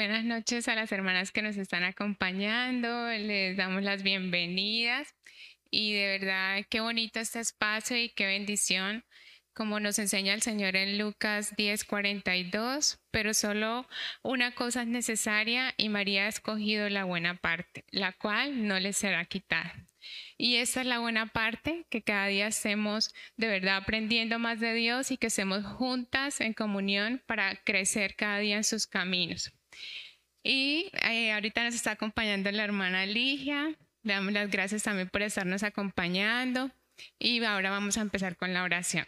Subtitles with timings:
[0.00, 3.10] buenas noches a las hermanas que nos están acompañando.
[3.10, 5.14] Les damos las bienvenidas
[5.70, 9.04] y de verdad qué bonito este espacio y qué bendición
[9.52, 13.86] como nos enseña el Señor en Lucas 10:42, pero solo
[14.22, 18.94] una cosa es necesaria y María ha escogido la buena parte, la cual no le
[18.94, 19.86] será quitada.
[20.38, 24.72] Y esa es la buena parte, que cada día estemos de verdad aprendiendo más de
[24.72, 29.52] Dios y que estemos juntas en comunión para crecer cada día en sus caminos.
[30.42, 33.76] Y eh, ahorita nos está acompañando la hermana Ligia.
[34.02, 36.70] Le damos las gracias también por estarnos acompañando.
[37.18, 39.04] Y ahora vamos a empezar con la oración.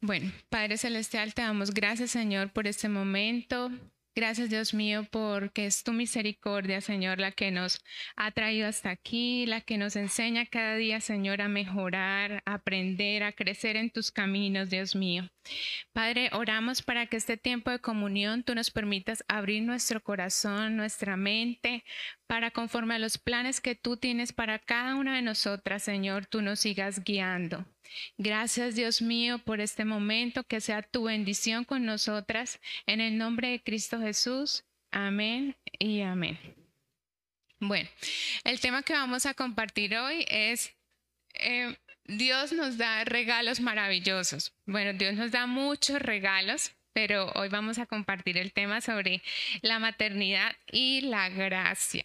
[0.00, 3.70] Bueno, Padre Celestial, te damos gracias, Señor, por este momento.
[4.18, 7.84] Gracias, Dios mío, porque es tu misericordia, Señor, la que nos
[8.16, 13.22] ha traído hasta aquí, la que nos enseña cada día, Señor, a mejorar, a aprender,
[13.22, 15.28] a crecer en tus caminos, Dios mío.
[15.92, 21.18] Padre, oramos para que este tiempo de comunión tú nos permitas abrir nuestro corazón, nuestra
[21.18, 21.84] mente,
[22.26, 26.40] para conforme a los planes que tú tienes para cada una de nosotras, Señor, tú
[26.40, 27.66] nos sigas guiando.
[28.18, 32.60] Gracias Dios mío por este momento, que sea tu bendición con nosotras.
[32.86, 34.64] En el nombre de Cristo Jesús.
[34.90, 36.38] Amén y amén.
[37.58, 37.88] Bueno,
[38.44, 40.74] el tema que vamos a compartir hoy es
[41.34, 44.54] eh, Dios nos da regalos maravillosos.
[44.64, 49.22] Bueno, Dios nos da muchos regalos, pero hoy vamos a compartir el tema sobre
[49.62, 52.04] la maternidad y la gracia.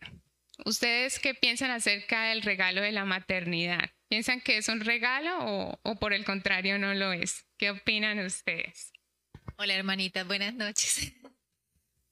[0.66, 3.92] ¿Ustedes qué piensan acerca del regalo de la maternidad?
[4.12, 7.46] ¿Piensan que es un regalo o, por el contrario no lo es?
[7.58, 8.92] ¿Qué opinan ustedes?
[9.56, 11.14] Hola hermanitas, buenas noches.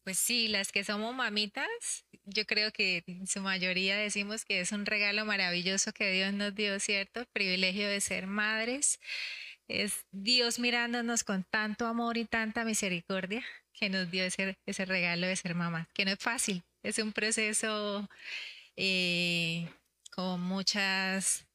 [0.05, 1.67] Pues sí, las que somos mamitas,
[2.23, 6.55] yo creo que en su mayoría decimos que es un regalo maravilloso que Dios nos
[6.55, 7.25] dio, ¿cierto?
[7.33, 8.99] privilegio de ser madres.
[9.67, 15.27] Es Dios mirándonos con tanto amor y tanta misericordia que nos dio ese, ese regalo
[15.27, 18.09] de ser mamá, que no es fácil, es un proceso
[18.77, 19.67] eh,
[20.11, 21.48] con muchas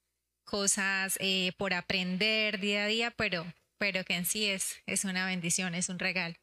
[0.55, 3.45] cosas eh, por aprender día a día, pero,
[3.77, 6.37] pero que en sí es, es una bendición, es un regalo.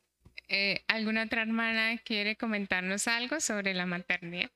[0.49, 4.51] Eh, ¿Alguna otra hermana quiere comentarnos algo sobre la maternidad?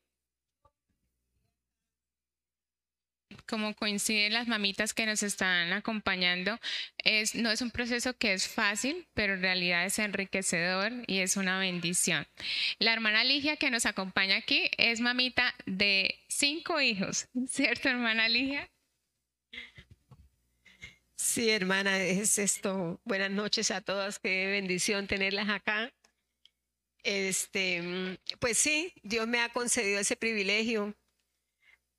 [3.48, 6.60] como coinciden las mamitas que nos están acompañando,
[6.98, 11.38] es, no es un proceso que es fácil, pero en realidad es enriquecedor y es
[11.38, 12.26] una bendición.
[12.80, 18.68] La hermana Ligia que nos acompaña aquí es mamita de cinco hijos, ¿cierto, hermana Ligia?
[21.26, 23.02] Sí, hermana, es esto.
[23.04, 25.92] Buenas noches a todas, qué bendición tenerlas acá.
[27.04, 30.96] Este, pues sí, Dios me ha concedido ese privilegio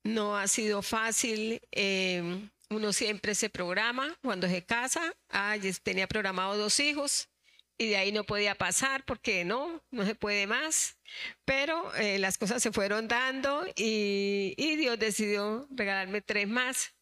[0.03, 1.61] no ha sido fácil.
[1.71, 5.13] Eh, uno siempre se programa cuando se casa.
[5.29, 7.29] Ah, tenía programado dos hijos
[7.77, 10.97] y de ahí no podía pasar porque no, no se puede más.
[11.43, 16.93] Pero eh, las cosas se fueron dando y, Dios decidió regalarme tres más.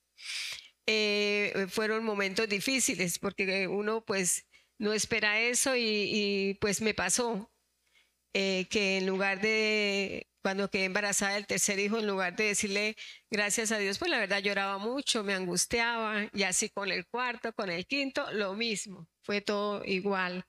[0.87, 4.45] Eh, fueron momentos difíciles porque uno pues
[4.77, 7.51] no espera eso y, pues me pasó
[8.33, 12.95] que en lugar de cuando quedé embarazada del tercer hijo, en lugar de decirle
[13.31, 17.51] gracias a Dios, pues la verdad lloraba mucho, me angustiaba, y así con el cuarto,
[17.53, 20.45] con el quinto, lo mismo, fue todo igual.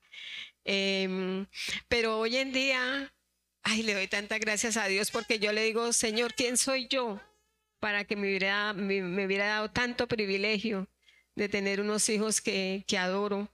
[0.65, 1.47] Em,
[1.87, 3.11] pero hoy en día,
[3.63, 7.19] ay, le doy tantas gracias a Dios porque yo le digo, Señor, ¿quién soy yo
[7.79, 10.87] para que me hubiera, me, hubiera dado tanto privilegio
[11.35, 13.51] de tener unos hijos que, que adoro?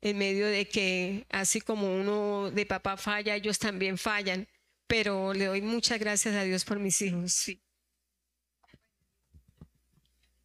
[0.00, 4.46] en medio de que así como uno de papá falla, ellos también fallan
[4.88, 7.32] pero le doy muchas gracias a Dios por mis hijos.
[7.32, 7.62] Sí.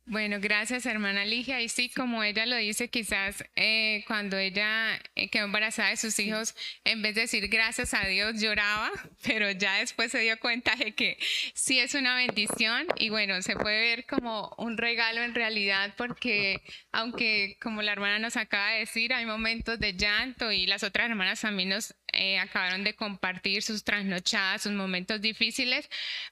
[0.06, 1.62] Bueno, gracias hermana Ligia.
[1.62, 6.20] Y sí, como ella lo dice, quizás eh, cuando ella eh, quedó embarazada de sus
[6.20, 8.92] hijos, en vez de decir gracias a Dios, lloraba,
[9.24, 11.18] pero ya después se dio cuenta de que
[11.54, 12.86] sí es una bendición.
[12.98, 16.62] Y bueno, se puede ver como un regalo en realidad porque
[16.92, 21.10] aunque como la hermana nos acaba de decir, hay momentos de llanto y las otras
[21.10, 25.90] hermanas también nos eh, acabaron de compartir sus trasnochadas, sus momentos difíciles,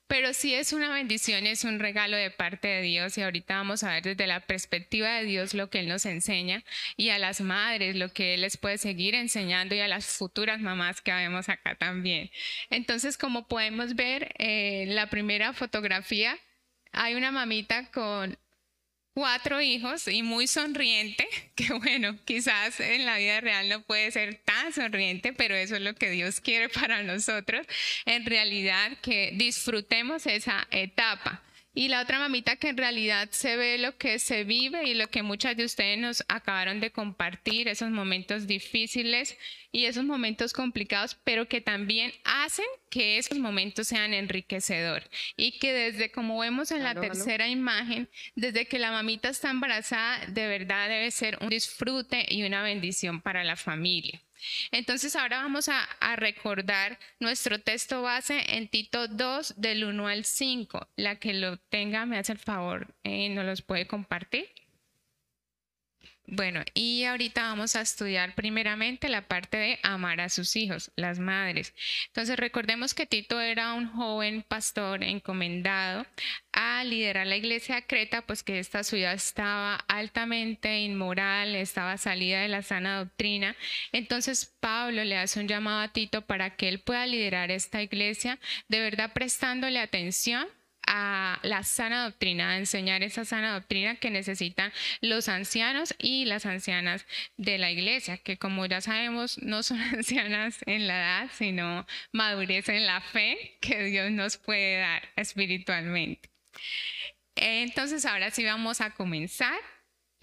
[0.07, 3.18] pero sí es una bendición, es un regalo de parte de Dios.
[3.18, 6.63] Y ahorita vamos a ver desde la perspectiva de Dios lo que Él nos enseña
[6.98, 10.60] y a las madres lo que Él les puede seguir enseñando y a las futuras
[10.60, 12.31] mamás que vemos acá también.
[12.72, 16.38] Entonces, como podemos ver, eh, la primera fotografía
[16.92, 18.36] hay una mamita con
[19.13, 24.42] cuatro hijos y muy sonriente, que bueno, quizás en la vida real no puede ser
[24.44, 27.68] tan sonriente, pero eso es lo que Dios quiere para nosotros,
[28.06, 31.44] en realidad que disfrutemos esa etapa
[31.74, 35.08] y la otra mamita que en realidad se ve lo que se vive y lo
[35.08, 39.38] que muchas de ustedes nos acabaron de compartir, esos momentos difíciles
[39.72, 45.04] y esos momentos complicados, pero que también hacen que esos momentos sean enriquecedor
[45.38, 50.26] y que desde como vemos en la tercera imagen, desde que la mamita está embarazada,
[50.28, 54.22] de verdad debe ser un disfrute y una bendición para la familia.
[54.72, 60.88] Entonces ahora vamos a, recordar nuestro texto base en Tito 2 del 1 al 5.
[60.96, 64.48] La que lo tenga me hace el favor, eh, nos los puede compartir.
[66.28, 71.20] Bueno, y ahorita vamos a estudiar primeramente la parte de amar a sus hijos, las
[71.20, 71.74] madres.
[72.08, 76.06] Entonces recordemos que Tito era un joven pastor encomendado
[76.54, 82.42] a liderar la iglesia de Creta, pues que esta ciudad estaba altamente inmoral, estaba salida
[82.42, 83.56] de la sana doctrina.
[83.92, 88.40] Entonces Pablo le hace un llamado a Tito para que él pueda liderar esta iglesia,
[88.70, 90.48] de verdad prestándole atención
[90.88, 96.45] a la sana doctrina, a enseñar esa sana doctrina que necesitan los ancianos y las
[96.45, 97.06] ancianas
[97.38, 102.69] de la iglesia, que como ya sabemos no son ancianas en la edad, sino madurez
[102.69, 106.30] en la fe que Dios nos puede dar espiritualmente.
[107.36, 109.60] Entonces ahora sí vamos a comenzar.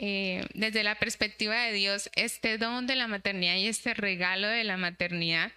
[0.00, 4.62] Eh, desde la perspectiva de Dios, este don de la maternidad y este regalo de
[4.62, 5.50] la maternidad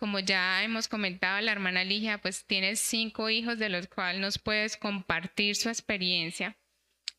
[0.00, 4.38] como ya hemos comentado, la hermana Ligia pues tiene cinco hijos de los cuales nos
[4.38, 6.56] puedes compartir su experiencia.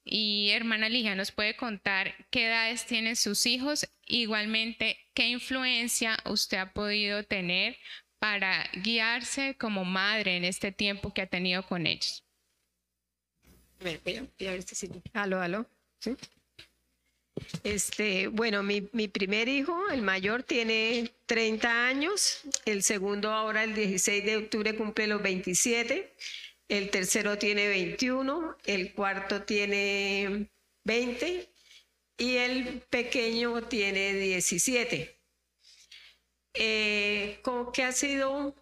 [0.04, 6.58] Y hermana Ligia nos puede contar qué edades tienen sus hijos, igualmente qué influencia usted
[6.58, 7.78] ha podido tener
[8.18, 12.26] para guiarse como madre en este tiempo que ha tenido con ellos.
[13.80, 15.70] Voy a, ver si Aló, aló.
[16.00, 16.16] ¿Sí?
[17.64, 23.74] Este, bueno, mi, mi, primer hijo, el mayor, tiene 30 años, el segundo ahora el
[23.74, 26.14] 16 de octubre cumple los 27,
[26.68, 30.50] el tercero tiene 21, el cuarto tiene
[30.84, 31.50] 20
[32.18, 35.20] y el pequeño tiene 17.
[36.54, 38.56] Eh, ¿Cómo que ha sido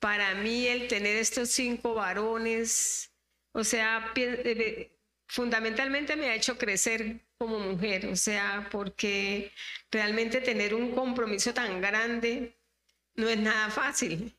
[0.00, 3.10] para mí el tener estos cinco varones?
[3.52, 4.95] O sea, eh,
[5.26, 9.52] fundamentalmente me ha hecho crecer como mujer, o sea, porque
[9.90, 12.56] realmente tener un compromiso tan grande
[13.14, 14.36] no es nada fácil.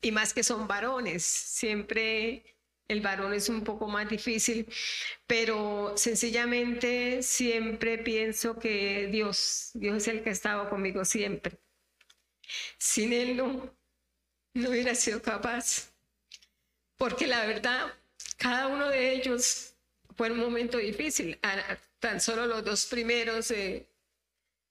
[0.00, 2.56] Y más que son varones, siempre
[2.88, 4.66] el varón es un poco más difícil,
[5.26, 11.58] pero sencillamente siempre pienso que Dios, Dios es el que ha estado conmigo siempre.
[12.78, 13.74] Sin Él no,
[14.54, 15.92] no hubiera sido capaz,
[16.96, 17.94] porque la verdad,
[18.38, 19.67] cada uno de ellos
[20.18, 21.38] fue un momento difícil
[22.00, 23.86] tan solo los dos primeros eh,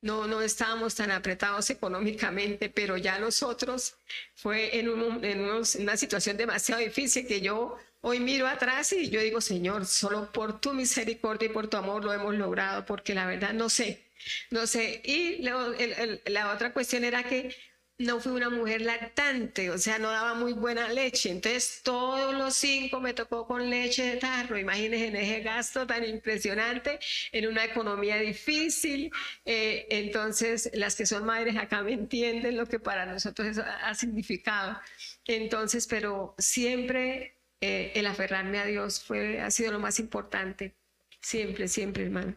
[0.01, 3.95] no, no estábamos tan apretados económicamente, pero ya los otros
[4.35, 4.87] fue en,
[5.23, 10.31] en una situación demasiado difícil que yo hoy miro atrás y yo digo, Señor, solo
[10.31, 14.11] por tu misericordia y por tu amor lo hemos logrado, porque la verdad no sé,
[14.51, 15.01] no sé.
[15.03, 17.55] Y la otra cuestión era que
[17.99, 21.31] no fui una mujer lactante, o sea, no daba muy buena leche.
[21.31, 24.57] Entonces, todos los cinco me tocó con leche de tarro.
[24.57, 26.99] Imagínense en ese gasto tan impresionante,
[27.31, 29.11] en una economía difícil.
[29.45, 33.93] Eh, entonces, las que son madres acá me entienden lo que para nosotros eso ha
[33.95, 34.79] significado.
[35.25, 40.75] Entonces, pero siempre eh, el aferrarme a Dios fue, ha sido lo más importante.
[41.19, 42.35] Siempre, siempre, hermano.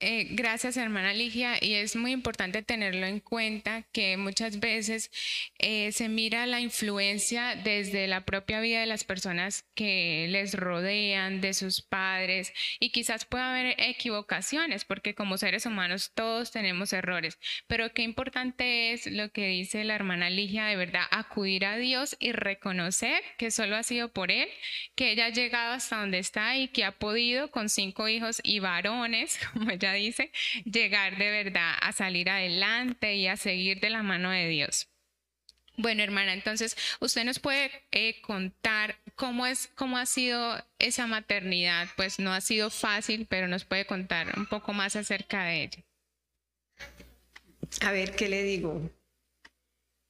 [0.00, 1.56] Eh, gracias, hermana Ligia.
[1.60, 5.10] Y es muy importante tenerlo en cuenta que muchas veces
[5.58, 11.40] eh, se mira la influencia desde la propia vida de las personas que les rodean,
[11.40, 17.38] de sus padres, y quizás pueda haber equivocaciones, porque como seres humanos todos tenemos errores.
[17.66, 22.16] Pero qué importante es lo que dice la hermana Ligia, de verdad, acudir a Dios
[22.20, 24.48] y reconocer que solo ha sido por Él,
[24.94, 28.60] que ella ha llegado hasta donde está y que ha podido con cinco hijos y
[28.60, 30.32] varones, como ella dice,
[30.64, 34.88] llegar de verdad a salir adelante y a seguir de la mano de Dios.
[35.78, 41.88] Bueno, hermana, entonces usted nos puede eh, contar cómo es, cómo ha sido esa maternidad.
[41.96, 45.84] Pues no ha sido fácil, pero nos puede contar un poco más acerca de ella.
[47.82, 48.90] A ver, ¿qué le digo?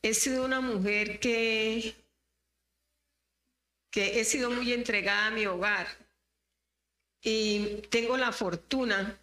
[0.02, 1.94] He sido una mujer que,
[3.90, 5.86] que he sido muy entregada a mi hogar
[7.20, 9.18] y tengo la fortuna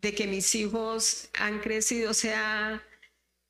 [0.00, 2.82] de que mis hijos han crecido, o sea,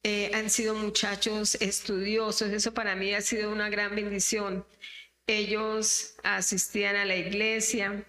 [0.03, 2.50] eh, han sido muchachos estudiosos.
[2.50, 4.65] Eso para mí ha sido una gran bendición.
[5.26, 8.05] Ellos asistían a la iglesia.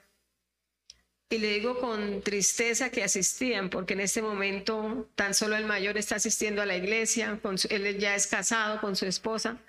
[1.30, 5.98] Y le digo con tristeza que asistían, porque en este momento tan solo el mayor
[5.98, 9.62] está asistiendo a la iglesia, él ya es casado con su esposa,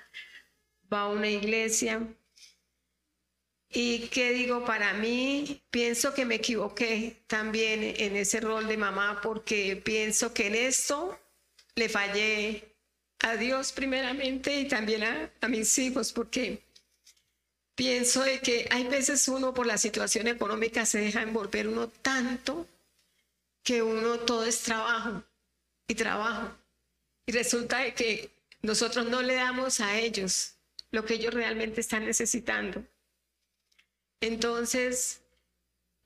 [0.92, 2.06] va a una iglesia
[3.70, 5.62] ¿Y qué digo para mí?
[5.70, 11.18] Pienso que me equivoqué también en ese rol de mamá porque pienso que en esto
[11.74, 12.74] le fallé
[13.20, 16.62] a Dios primeramente y también a, mis hijos porque
[17.74, 22.66] pienso de que hay veces uno por la situación económica se deja envolver uno tanto
[23.62, 25.22] que uno todo es trabajo
[25.86, 26.56] y trabajo.
[27.26, 28.30] Y resulta de que
[28.62, 30.54] nosotros no le damos a ellos
[30.90, 32.82] lo que ellos realmente están necesitando.
[34.20, 35.20] Entonces,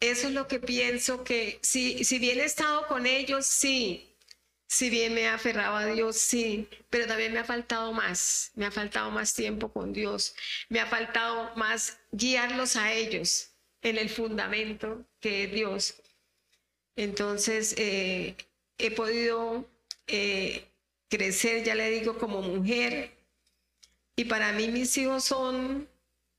[0.00, 4.12] eso es lo que pienso que si, si bien he estado con ellos, sí,
[4.68, 8.66] si bien me ha aferrado a Dios, sí, pero también me ha faltado más, me
[8.66, 10.34] ha faltado más tiempo con Dios,
[10.68, 13.50] me ha faltado más guiarlos a ellos
[13.82, 15.94] en el fundamento que es Dios.
[16.96, 18.34] Entonces, eh,
[18.78, 19.68] he podido
[20.06, 20.64] eh,
[21.08, 23.12] crecer, ya le digo, como mujer,
[24.16, 25.88] y para mí mis hijos son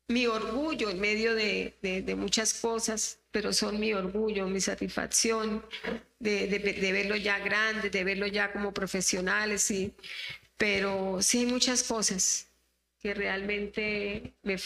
[0.08, 5.66] mi orgullo en medio de, de, muchas cosas, pero son mi orgullo, mi satisfacción
[6.20, 9.94] de, de verlo ya grande, de verlo ya como profesionales, sí.
[10.58, 12.48] Pero sí hay muchas cosas
[13.02, 14.58] que realmente me,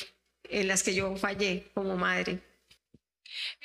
[0.49, 2.39] en las que yo fallé como madre.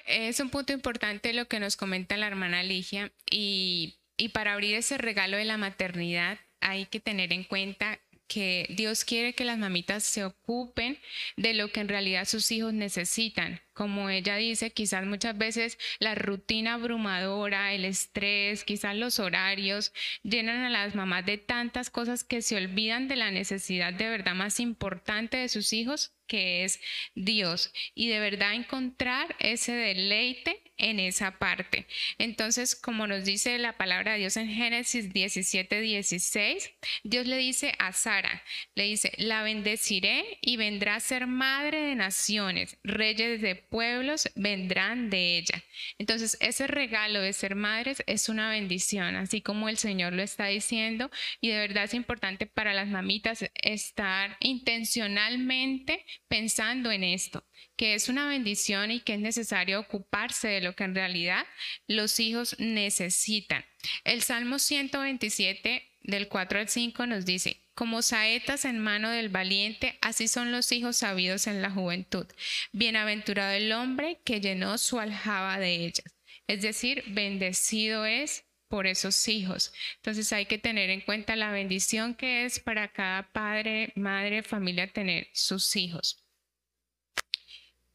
[0.07, 4.75] Es un punto importante lo que nos comenta la hermana Ligia y, y para abrir
[4.75, 9.59] ese regalo de la maternidad hay que tener en cuenta que Dios quiere que las
[9.59, 10.99] mamitas se ocupen
[11.37, 13.61] de lo que en realidad sus hijos necesitan.
[13.75, 20.65] Como ella dice, quizás muchas veces la rutina abrumadora, el estrés, quizás los horarios llenan
[20.65, 24.61] a las mamás de tantas cosas que se olvidan de la necesidad de verdad más
[24.61, 26.81] importante de sus hijos, que es
[27.15, 27.73] Dios.
[27.95, 31.87] Y de verdad encontrar ese deleite en esa parte.
[32.19, 36.71] Entonces, como nos dice la palabra de Dios en Génesis 17, 16,
[37.05, 38.43] Dios le dice a Sara,
[38.75, 45.11] le dice, la bendeciré y vendrá a ser madre de naciones, reyes de pueblos vendrán
[45.11, 45.63] de ella.
[45.99, 50.47] Entonces, ese regalo de ser madres es una bendición, así como el Señor lo está
[50.47, 51.11] diciendo,
[51.41, 57.45] y de verdad es importante para las mamitas estar intencionalmente pensando en esto
[57.77, 61.47] que es una bendición y que es necesario ocuparse de lo que en realidad
[61.87, 63.65] los hijos necesitan.
[64.05, 69.99] El Salmo 127 del 4 al 5 nos dice, como saetas en mano del valiente,
[70.03, 72.27] así son los hijos sabidos en la juventud.
[72.73, 76.05] Bienaventurado el hombre que llenó su aljaba de ellas.
[76.47, 79.73] Es decir, bendecido es por esos hijos.
[79.97, 84.91] Entonces hay que tener en cuenta la bendición que es para cada padre, madre, familia
[84.91, 86.22] tener sus hijos.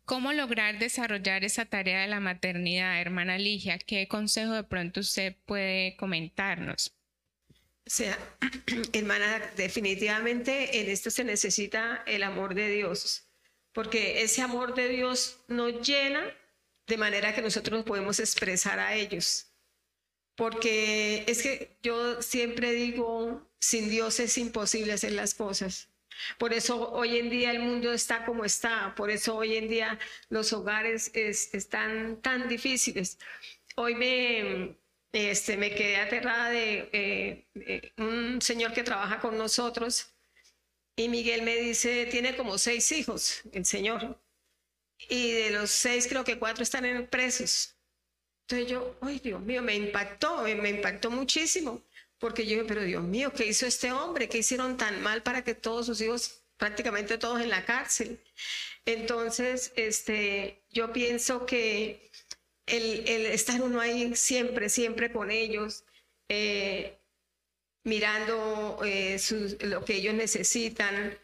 [0.07, 3.77] ¿Cómo lograr desarrollar esa tarea de la maternidad, hermana Ligia?
[3.77, 6.95] ¿Qué consejo de pronto usted puede comentarnos?
[7.49, 8.17] O sea,
[8.93, 13.27] hermana, definitivamente en esto se necesita el amor de Dios,
[13.73, 16.23] porque ese amor de Dios nos llena
[16.87, 19.51] de manera que nosotros podemos expresar a ellos.
[20.35, 25.89] Porque es que yo siempre digo, sin Dios es imposible hacer las cosas.
[26.37, 29.99] Por eso hoy en día el mundo está como está, por eso hoy en día
[30.29, 33.17] los hogares están tan difíciles.
[33.75, 34.77] Hoy me,
[35.11, 40.13] este, me quedé aterrada de, eh, un señor que trabaja con nosotros
[40.95, 44.19] y Miguel me dice, tiene como seis hijos, el señor,
[45.09, 47.75] y de los seis creo que cuatro están en presos.
[48.43, 51.83] Entonces yo, ay Dios mío, me impactó, me impactó muchísimo.
[52.19, 54.27] Porque yo, pero Dios mío, ¿qué hizo este hombre?
[54.27, 58.19] ¿Qué hicieron tan mal para que todos sus hijos, prácticamente todos en la cárcel?
[58.85, 62.09] Entonces, este, yo pienso que
[62.65, 65.85] el, estar uno ahí siempre, siempre con ellos,
[66.29, 66.97] eh,
[67.83, 69.19] mirando eh,
[69.61, 71.17] lo que ellos necesitan,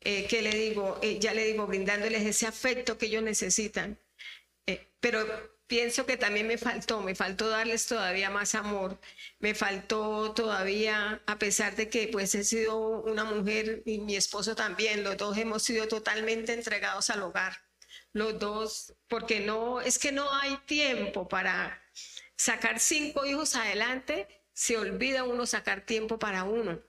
[0.00, 1.00] eh, ¿qué le digo?
[1.20, 3.98] ya le digo, brindándoles ese afecto que ellos necesitan.
[5.00, 5.26] pero
[5.70, 8.98] pienso que también me faltó, me faltó darles todavía más amor,
[9.38, 14.56] me faltó todavía, a pesar de que pues he sido una mujer y mi esposo
[14.56, 17.56] también, los dos hemos sido totalmente entregados al hogar,
[18.12, 21.80] los dos, porque no, es que no hay tiempo para
[22.36, 26.80] sacar cinco hijos adelante, se olvida uno sacar tiempo para uno.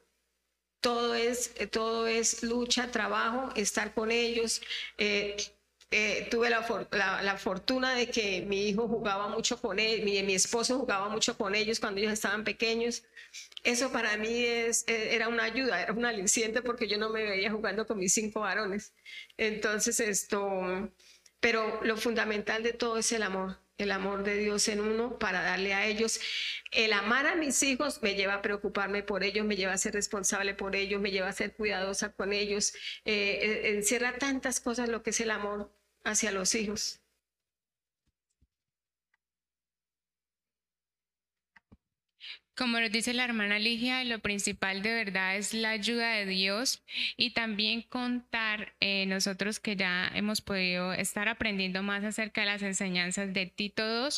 [0.79, 4.59] Todo es, todo es lucha, trabajo, estar con ellos.
[4.97, 5.37] Eh,
[5.91, 10.35] eh, tuve la, la, fortuna de que mi hijo jugaba mucho con él, mi, mi,
[10.35, 13.03] esposo jugaba mucho con ellos cuando ellos estaban pequeños.
[13.63, 17.23] Eso para mí es, e, era una ayuda, era un aliciente porque yo no me
[17.23, 18.93] veía jugando con mis cinco varones.
[19.37, 20.91] Entonces esto,
[21.41, 25.41] pero lo fundamental de todo es el amor, el amor de Dios en uno para
[25.41, 26.21] darle a ellos.
[26.71, 29.93] El amar a mis hijos me lleva a preocuparme por ellos, me lleva a ser
[29.93, 32.73] responsable por ellos, me lleva a ser cuidadosa con ellos.
[33.03, 35.69] Eh, eh, encierra tantas cosas lo que es el amor
[36.03, 37.00] hacia los hijos.
[42.53, 46.83] Como nos dice la hermana Ligia, lo principal de verdad es la ayuda de Dios
[47.15, 52.61] y también contar eh, nosotros que ya hemos podido estar aprendiendo más acerca de las
[52.61, 54.09] enseñanzas de Tito II,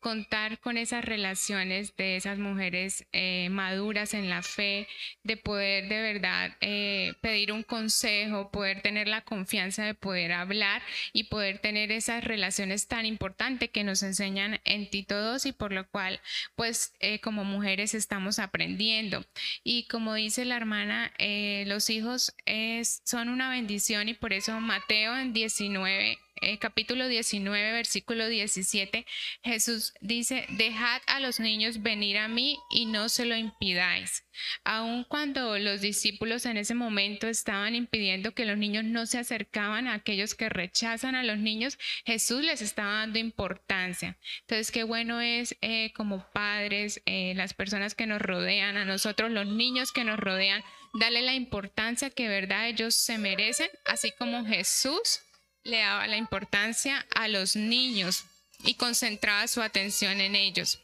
[0.00, 4.88] contar con esas relaciones de esas mujeres eh, maduras en la fe,
[5.22, 10.80] de poder de verdad eh, pedir un consejo, poder tener la confianza de poder hablar
[11.12, 15.72] y poder tener esas relaciones tan importantes que nos enseñan en Tito II y por
[15.72, 16.20] lo cual
[16.56, 19.24] pues como mujeres estamos aprendiendo.
[19.64, 24.58] Y como dice la hermana, eh, los hijos es, son una bendición y por eso
[24.60, 29.06] Mateo en 19 eh, capítulo 19, versículo 17,
[29.44, 34.24] Jesús dice, dejad a los niños venir a mí y no se lo impidáis.
[34.64, 39.86] Aun cuando los discípulos en ese momento estaban impidiendo que los niños no se acercaban
[39.86, 44.18] a aquellos que rechazan a los niños, Jesús les estaba dando importancia.
[44.40, 49.30] Entonces, qué bueno es eh, como padres, eh, las personas que nos rodean, a nosotros
[49.30, 54.44] los niños que nos rodean, darle la importancia que verdad ellos se merecen, así como
[54.44, 55.20] Jesús
[55.64, 58.24] le daba la importancia a los niños
[58.64, 60.82] y concentraba su atención en ellos.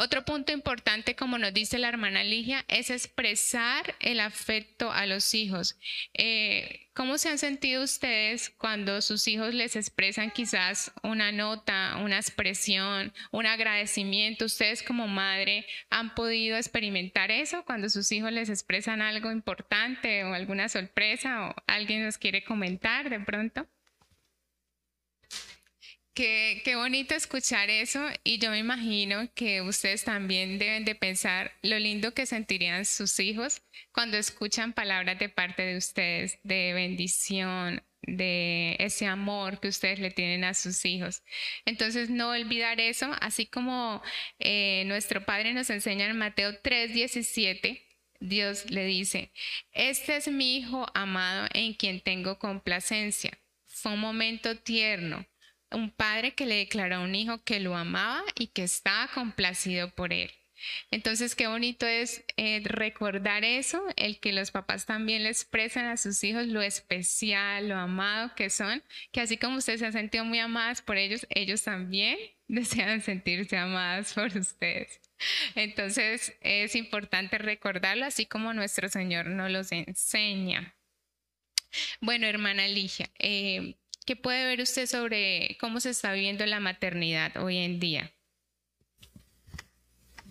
[0.00, 5.34] Otro punto importante, como nos dice la hermana Ligia, es expresar el afecto a los
[5.34, 5.76] hijos.
[6.14, 12.16] Eh, ¿Cómo se han sentido ustedes cuando sus hijos les expresan quizás una nota, una
[12.16, 14.44] expresión, un agradecimiento?
[14.44, 20.32] ¿Ustedes como madre han podido experimentar eso cuando sus hijos les expresan algo importante o
[20.32, 23.66] alguna sorpresa o alguien nos quiere comentar de pronto?
[26.18, 31.78] Qué, bonito escuchar eso y yo me imagino que ustedes también deben de pensar lo
[31.78, 38.74] lindo que sentirían sus hijos cuando escuchan palabras de parte de ustedes de bendición, de
[38.80, 41.22] ese amor que ustedes le tienen a sus hijos.
[41.64, 44.02] Entonces, no olvidar eso, así como
[44.40, 47.80] eh, nuestro Padre nos enseña en Mateo 3:17.
[48.18, 49.30] Dios le dice,
[49.70, 53.38] este es mi Hijo amado en quien tengo complacencia.
[53.66, 55.24] Fue un momento tierno
[55.72, 59.90] un padre que le declaró a un hijo que lo amaba y que estaba complacido
[59.90, 60.30] por él.
[60.90, 65.96] Entonces, qué bonito es eh, recordar eso, el que los papás también le expresan a
[65.96, 70.24] sus hijos lo especial, lo amado que son, que así como ustedes se han sentido
[70.24, 75.00] muy amadas por ellos, ellos también desean sentirse amadas por ustedes.
[75.54, 80.74] Entonces, es importante recordarlo, así como nuestro Señor nos los enseña.
[82.00, 83.74] Bueno, hermana Ligia, eh,
[84.08, 88.10] ¿Qué puede ver usted sobre cómo se está viviendo la maternidad hoy en día?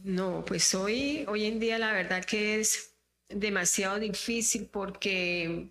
[0.03, 2.95] No, pues hoy, hoy en día la verdad que es
[3.29, 5.67] demasiado difícil porque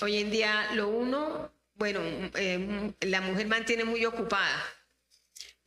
[0.00, 2.00] hoy en día lo uno, bueno,
[2.34, 4.64] eh, la mujer mantiene muy ocupada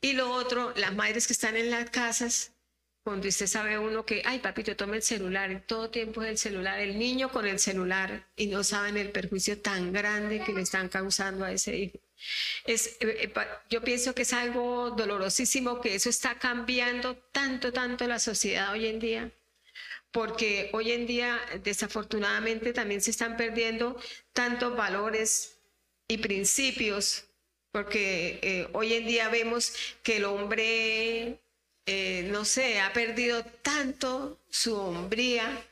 [0.00, 2.56] y lo otro, las madres que están en las casas
[3.08, 6.78] cuando usted sabe uno que, ay papito, tome el celular, todo tiempo es el celular,
[6.78, 10.90] el niño con el celular y no saben el perjuicio tan grande que le están
[10.90, 11.98] causando a ese hijo.
[12.66, 13.34] Es, eh, eh,
[13.70, 18.84] yo pienso que es algo dolorosísimo que eso está cambiando tanto, tanto la sociedad hoy
[18.84, 19.30] en día,
[20.12, 23.98] porque hoy en día desafortunadamente también se están perdiendo
[24.34, 25.56] tantos valores
[26.08, 27.24] y principios,
[27.72, 31.40] porque eh, hoy en día vemos que el hombre
[31.90, 35.64] eh, no sé, ha perdido tanto su hombría,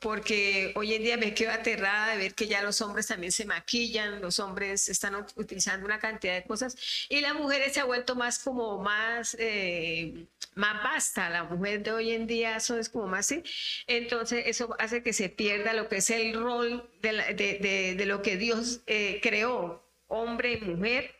[0.00, 3.46] porque hoy en día me quedo aterrada de ver que ya los hombres también se
[3.46, 6.76] maquillan, los hombres están utilizando una cantidad de cosas
[7.08, 11.92] y la mujer se ha vuelto más como más, eh, más basta, la mujer de
[11.92, 13.42] hoy en día eso es como más así,
[13.86, 18.80] entonces eso hace que se pierda lo que es el rol de, lo que Dios
[18.86, 21.14] eh, creó, hombre y mujer,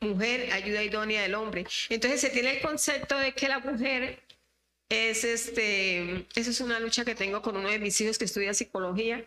[0.00, 1.66] mujer, ayuda idónea del hombre.
[1.88, 4.22] Entonces se tiene el concepto de que la mujer
[4.88, 8.54] es este, eso es una lucha que tengo con uno de mis hijos que estudia
[8.54, 9.24] psicología.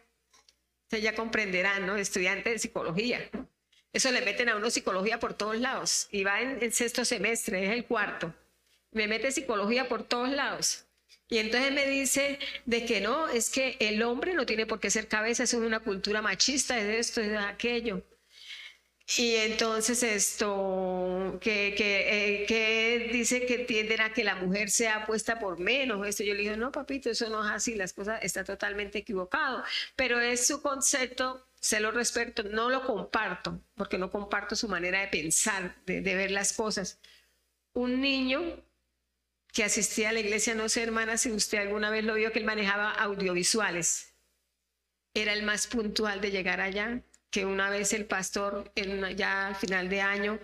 [0.84, 1.98] Ustedes ya comprenderán, ¿no?
[1.98, 3.30] Estudiante de psicología.
[3.92, 7.66] Eso le meten a uno psicología por todos lados y va en el sexto semestre,
[7.66, 8.34] es el cuarto.
[8.92, 10.86] Me mete psicología por todos lados.
[11.28, 14.90] Y entonces me dice de que no, es que el hombre no tiene por qué
[14.90, 18.02] ser cabeza, es una cultura machista, es esto, es aquello.
[19.18, 25.06] Y entonces esto, que, que, eh, que, dice que tienden a que la mujer sea
[25.08, 26.06] puesta por menos.
[26.08, 29.64] Esto yo le digo, no, papito, eso no es así, las cosas está totalmente equivocado.
[29.96, 35.02] Pero es su concepto, se lo respeto, no lo comparto, porque no comparto su manera
[35.02, 37.00] de pensar, de, de ver las cosas.
[37.74, 38.64] Un niño
[39.52, 42.40] que asistía a la iglesia, no sé, hermana, si usted alguna vez lo vio, que
[42.40, 44.14] él manejaba audiovisuales.
[45.16, 48.72] Era el más puntual de llegar allá que una vez el pastor,
[49.16, 50.40] ya al final de año,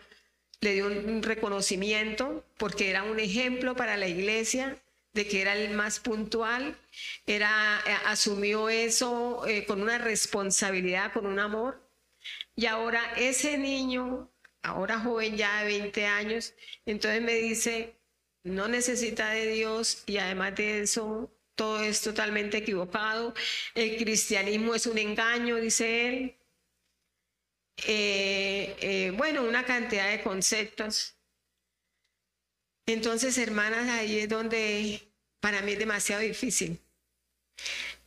[0.61, 4.77] le dio un reconocimiento porque era un ejemplo para la iglesia
[5.13, 6.77] de que era el más puntual,
[7.25, 11.81] era, eh, asumió eso eh, con una responsabilidad, con un amor.
[12.55, 14.29] Y ahora ese niño,
[14.61, 16.53] ahora joven ya de 20 años,
[16.85, 17.95] entonces me dice,
[18.43, 23.33] no necesita de Dios y además de eso, todo es totalmente equivocado.
[23.73, 26.35] El cristianismo es un engaño, dice él.
[27.87, 31.15] Eh, bueno, una cantidad de conceptos.
[32.85, 36.79] Entonces, hermanas, ahí es donde para mí es demasiado difícil.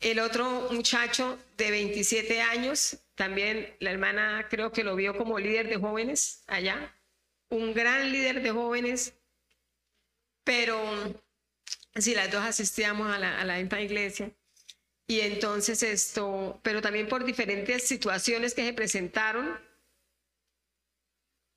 [0.00, 5.68] El otro muchacho de 27 años, también la hermana creo que lo vio como líder
[5.68, 6.94] de jóvenes allá,
[7.50, 9.14] un gran líder de jóvenes,
[10.44, 10.81] pero
[11.96, 14.31] si las dos asistíamos a la, a la iglesia.
[15.11, 19.59] Y entonces esto, pero también por diferentes situaciones que se presentaron,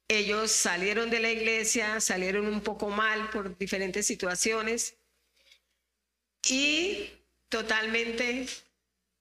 [0.08, 4.96] ellos salieron de la iglesia, salieron un poco mal por diferentes situaciones
[6.48, 7.10] y
[7.50, 8.48] totalmente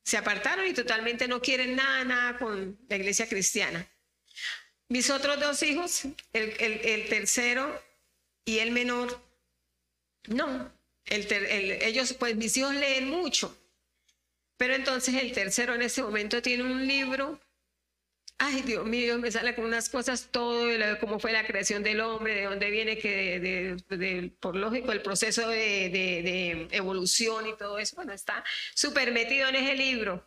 [0.05, 3.89] se apartaron y totalmente no quieren nada, nada con la iglesia cristiana.
[4.89, 7.81] Mis otros dos hijos, el, tercero
[8.45, 9.21] y el menor,
[10.27, 10.73] no.
[11.05, 13.57] ellos, pues mis hijos leen mucho,
[14.61, 17.41] pero entonces el tercero en ese momento tiene un libro
[18.37, 22.01] ay Dios mío, me sale con unas cosas todo, de cómo fue la creación del
[22.01, 27.97] hombre, de dónde viene, que de, por lógico, el proceso de, evolución y todo eso,
[27.97, 28.45] bueno, está
[28.75, 30.27] súper metido en ese libro.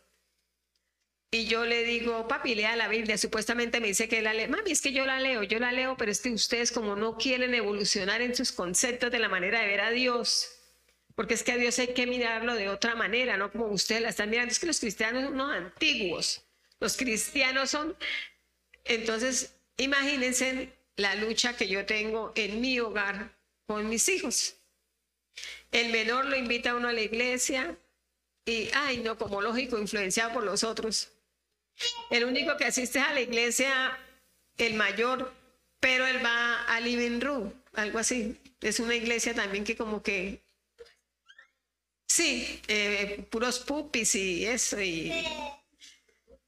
[1.32, 3.18] Y yo le digo, papi, lea la Biblia.
[3.18, 4.46] Supuestamente me dice que la lee.
[4.46, 7.16] Mami, es que yo la leo, yo la leo, pero es que ustedes como no
[7.16, 10.53] quieren evolucionar en sus conceptos de la manera de ver a Dios,
[11.14, 14.08] porque es que a Dios hay que mirarlo de otra manera, no como ustedes la
[14.08, 14.52] están mirando.
[14.52, 16.44] Es que los cristianos son unos antiguos.
[16.80, 17.96] Los cristianos son...
[18.84, 24.56] Entonces, imagínense la lucha que yo tengo en mi hogar con mis hijos.
[25.72, 27.76] El menor lo invita a uno a la iglesia
[28.44, 31.10] y, ay, no, como lógico, influenciado por los otros.
[32.10, 33.98] El único que asiste a la iglesia,
[34.58, 35.32] el mayor,
[35.80, 38.38] pero él va a Living Room, algo así.
[38.60, 40.43] Es una iglesia también que como que,
[42.06, 45.12] sí, eh, puros pupis y eso, y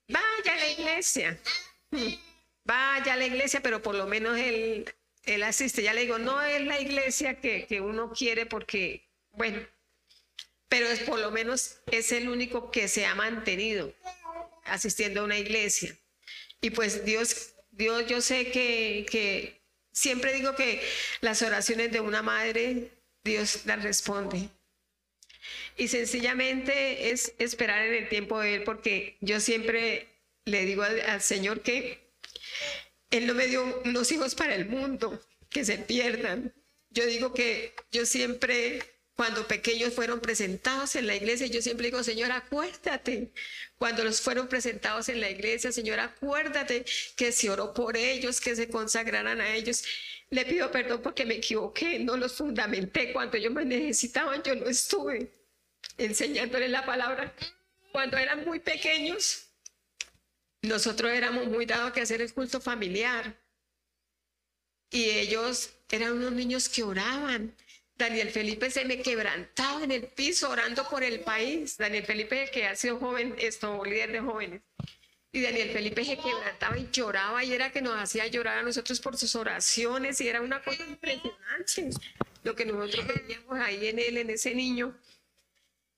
[0.08, 1.38] Vaya a la iglesia.
[2.64, 4.92] Vaya a la iglesia, pero por lo menos él,
[5.24, 5.82] él asiste.
[5.82, 9.66] Ya le digo, no es la iglesia que, que uno quiere porque, bueno,
[10.68, 13.92] pero es por lo menos es el único que se ha mantenido
[14.64, 15.96] asistiendo a una iglesia.
[16.60, 19.60] Y pues Dios, Dios, yo sé que, que
[19.92, 20.82] siempre digo que
[21.20, 22.90] las oraciones de una madre,
[23.22, 24.48] Dios las responde
[25.76, 30.08] y sencillamente es esperar en el tiempo de Él, porque yo siempre
[30.44, 32.12] le digo al, Señor que
[33.10, 36.54] Él no me dio unos hijos para el mundo, que se pierdan.
[36.90, 38.80] Yo digo que yo siempre,
[39.16, 43.32] cuando pequeños fueron presentados en la iglesia, yo siempre digo, Señor, acuérdate.
[43.76, 46.86] Cuando los fueron presentados en la iglesia, Señor, acuérdate
[47.16, 49.84] que se oró por ellos, que se consagraran a ellos.
[50.30, 53.12] Le pido perdón porque me equivoqué, no los fundamenté.
[53.12, 55.35] Cuando ellos me necesitaban, yo no estuve
[55.98, 57.32] enseñándoles la palabra.
[57.92, 59.48] Cuando eran muy pequeños,
[60.62, 63.36] nosotros éramos muy dados a hacer el culto familiar.
[64.90, 67.54] Y ellos eran unos niños que oraban.
[67.96, 71.78] Daniel Felipe se me quebrantaba en el piso orando por el país.
[71.78, 74.62] Daniel Felipe, que ha sido joven, esto, líder de jóvenes.
[75.32, 79.00] Y Daniel Felipe se quebrantaba y lloraba y era que nos hacía llorar a nosotros
[79.00, 81.90] por sus oraciones y era una cosa impresionante
[82.42, 84.96] lo que nosotros veíamos ahí en él, en ese niño.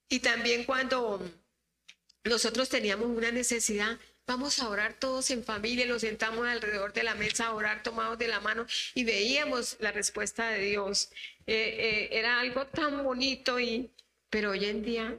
[0.09, 1.21] Y también cuando
[2.25, 7.15] nosotros teníamos una necesidad, vamos a orar todos en familia, nos sentamos alrededor de la
[7.15, 11.11] mesa a orar tomados de la mano y veíamos la respuesta de Dios.
[11.47, 13.91] Eh, eh, era algo tan bonito, y,
[14.31, 15.19] pero hoy en día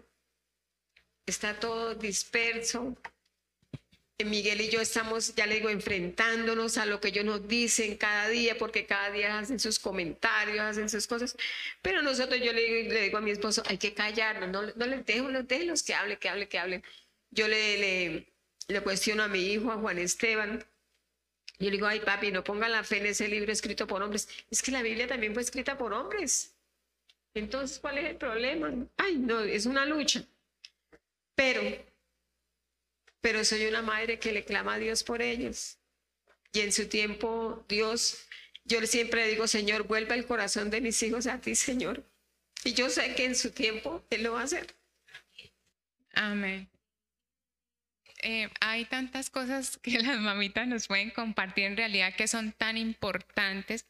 [1.25, 2.95] está todo disperso,
[4.25, 8.27] Miguel y yo estamos, ya le digo, enfrentándonos a lo que ellos nos dicen cada
[8.27, 11.37] día, porque cada día hacen sus comentarios, hacen sus cosas.
[11.81, 15.29] Pero nosotros, yo le, digo a mi esposo, hay que callarnos, no, no les dejo,
[15.29, 16.83] los los que hablen, que hablen, que hablen.
[17.31, 18.27] Yo le, le,
[18.67, 20.65] le cuestiono a mi hijo, a Juan Esteban.
[21.59, 24.27] Yo le digo, ay papi, no pongan la fe en ese libro escrito por hombres.
[24.49, 26.55] Es que la Biblia también fue escrita por hombres.
[27.33, 28.73] Entonces, ¿cuál es el problema?
[28.97, 30.23] Ay, no, es una lucha.
[31.35, 31.61] Pero
[33.21, 35.77] pero soy una madre que le clama a Dios por ellos.
[36.53, 38.25] Y en su tiempo, Dios,
[38.65, 42.03] yo siempre digo, Señor, vuelva el corazón de mis hijos a ti, Señor.
[42.63, 44.75] Y yo sé que en su tiempo Él lo va a hacer.
[46.13, 46.69] Amén.
[48.21, 52.77] Eh, hay tantas cosas que las mamitas nos pueden compartir en realidad que son tan
[52.77, 53.85] importantes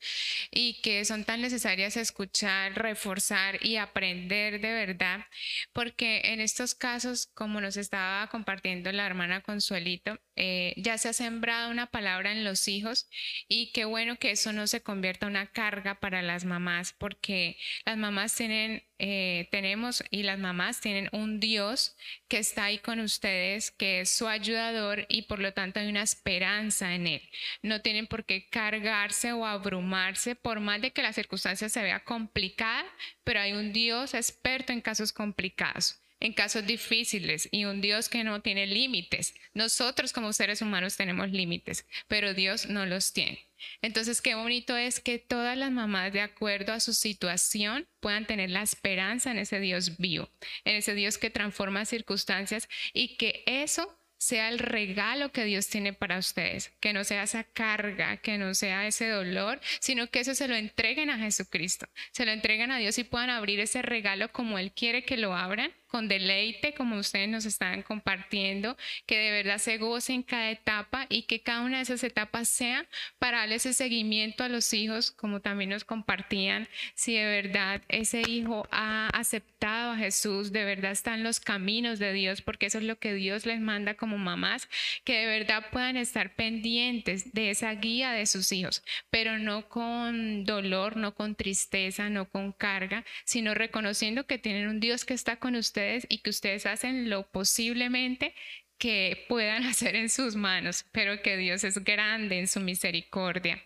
[0.52, 5.26] y que son tan necesarias escuchar, reforzar y aprender de verdad,
[5.74, 11.14] porque en estos casos, como nos estaba compartiendo la hermana Consuelito, eh, ya se ha
[11.14, 13.10] sembrado una palabra en los hijos
[13.48, 17.58] y qué bueno que eso no se convierta en una carga para las mamás, porque
[17.86, 21.96] las mamás tienen, eh, tenemos y las mamás tienen un Dios
[22.28, 26.04] que está ahí con ustedes, que es su ayudador y por lo tanto hay una
[26.04, 27.30] esperanza en él.
[27.62, 32.04] No tienen por qué cargarse o abrumarse por más de que la circunstancia se vea
[32.04, 32.86] complicada,
[33.24, 38.24] pero hay un Dios experto en casos complicados en casos difíciles y un Dios que
[38.26, 39.36] no tiene límites.
[39.54, 43.49] Nosotros como seres humanos tenemos límites, pero Dios no los tiene.
[43.82, 48.50] Entonces, qué bonito es que todas las mamás, de acuerdo a su situación, puedan tener
[48.50, 50.30] la esperanza en ese Dios vivo,
[50.66, 55.94] en ese Dios que transforma circunstancias y que eso sea el regalo que Dios tiene
[55.94, 60.36] para ustedes, que no sea esa carga, que no sea ese dolor, sino que eso
[60.36, 64.32] se lo entreguen a Jesucristo, se lo entreguen a Dios y puedan abrir ese regalo
[64.32, 69.32] como Él quiere que lo abran con deleite, como ustedes nos están compartiendo, que de
[69.32, 72.86] verdad se goce en cada etapa y que cada una de esas etapas sea
[73.18, 78.22] para darle ese seguimiento a los hijos, como también nos compartían, si de verdad ese
[78.28, 82.84] hijo ha aceptado a Jesús, de verdad están los caminos de Dios, porque eso es
[82.84, 84.70] lo que Dios les manda como mamás,
[85.04, 90.46] que de verdad puedan estar pendientes de esa guía de sus hijos, pero no con
[90.46, 95.38] dolor, no con tristeza, no con carga, sino reconociendo que tienen un Dios que está
[95.38, 95.79] con ustedes
[96.10, 98.34] y que ustedes hacen lo posiblemente
[98.78, 103.64] que puedan hacer en sus manos, pero que Dios es grande en su misericordia.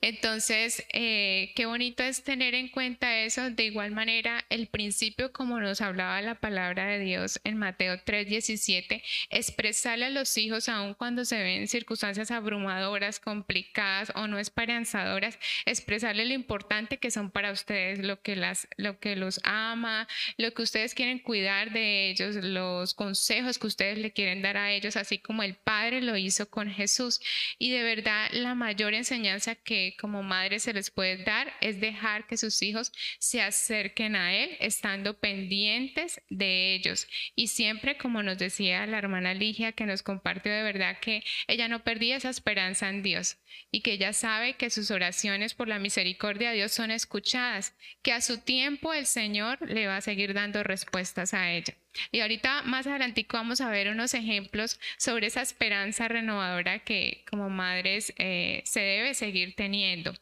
[0.00, 3.50] Entonces, eh, qué bonito es tener en cuenta eso.
[3.50, 9.02] De igual manera, el principio, como nos hablaba la palabra de Dios en Mateo 3:17,
[9.30, 16.24] expresarle a los hijos, aun cuando se ven circunstancias abrumadoras, complicadas o no esperanzadoras, expresarle
[16.24, 20.62] lo importante que son para ustedes, lo que, las, lo que los ama, lo que
[20.62, 25.18] ustedes quieren cuidar de ellos, los consejos que ustedes le quieren dar a ellos, así
[25.18, 27.20] como el Padre lo hizo con Jesús.
[27.58, 32.26] Y de verdad, la mayor enseñanza que como madre se les puede dar es dejar
[32.26, 37.06] que sus hijos se acerquen a Él estando pendientes de ellos.
[37.34, 41.68] Y siempre, como nos decía la hermana Ligia, que nos compartió de verdad que ella
[41.68, 43.36] no perdía esa esperanza en Dios
[43.70, 48.12] y que ella sabe que sus oraciones por la misericordia de Dios son escuchadas, que
[48.12, 51.74] a su tiempo el Señor le va a seguir dando respuestas a ella.
[52.10, 57.50] Y ahorita más adelante vamos a ver unos ejemplos sobre esa esperanza renovadora que como
[57.50, 60.14] madres eh, se debe seguir teniendo.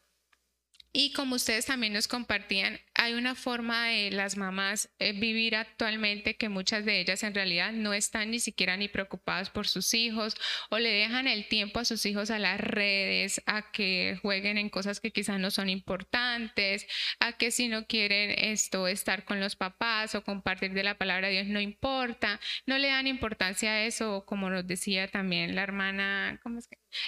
[0.93, 6.37] Y como ustedes también nos compartían, hay una forma de las mamás eh, vivir actualmente
[6.37, 10.37] que muchas de ellas en realidad no están ni siquiera ni preocupadas por sus hijos
[10.71, 14.71] o le dejan el tiempo a sus hijos a las redes, a que jueguen en
[14.71, 16.87] cosas que quizás no son importantes,
[17.21, 21.29] a que si no quieren esto estar con los papás o compartir de la palabra
[21.29, 25.63] de Dios no importa, no le dan importancia a eso, como nos decía también la
[25.63, 26.41] hermana.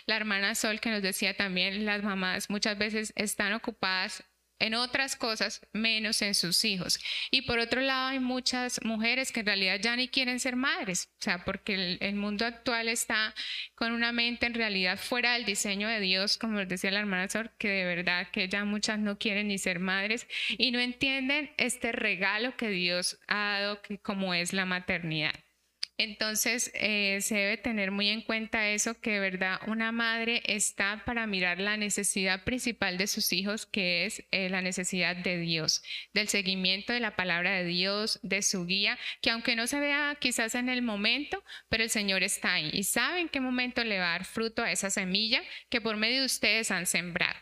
[0.07, 4.25] La hermana Sol que nos decía también, las mamás muchas veces están ocupadas
[4.59, 6.99] en otras cosas menos en sus hijos.
[7.31, 11.11] Y por otro lado, hay muchas mujeres que en realidad ya ni quieren ser madres,
[11.19, 13.35] o sea, porque el, mundo actual está
[13.75, 17.53] con una mente en realidad fuera del diseño de Dios, como decía la hermana Sor,
[17.59, 21.93] que de verdad que ya muchas no quieren ni ser madres y no entienden este
[21.93, 25.46] regalo que Dios ha dado, que como es la maternidad.
[25.99, 31.27] Entonces, eh, se debe tener muy en cuenta eso, que verdad una madre está para
[31.27, 35.83] mirar la necesidad principal de sus hijos, que es eh, la necesidad de Dios,
[36.13, 40.19] del seguimiento de la palabra de Dios, de su guía, que aunque no se vea
[40.21, 43.99] quizás en el momento, pero el Señor está ahí y sabe en qué momento le
[43.99, 47.39] va a dar fruto a esa semilla que por medio de ustedes han sembrado.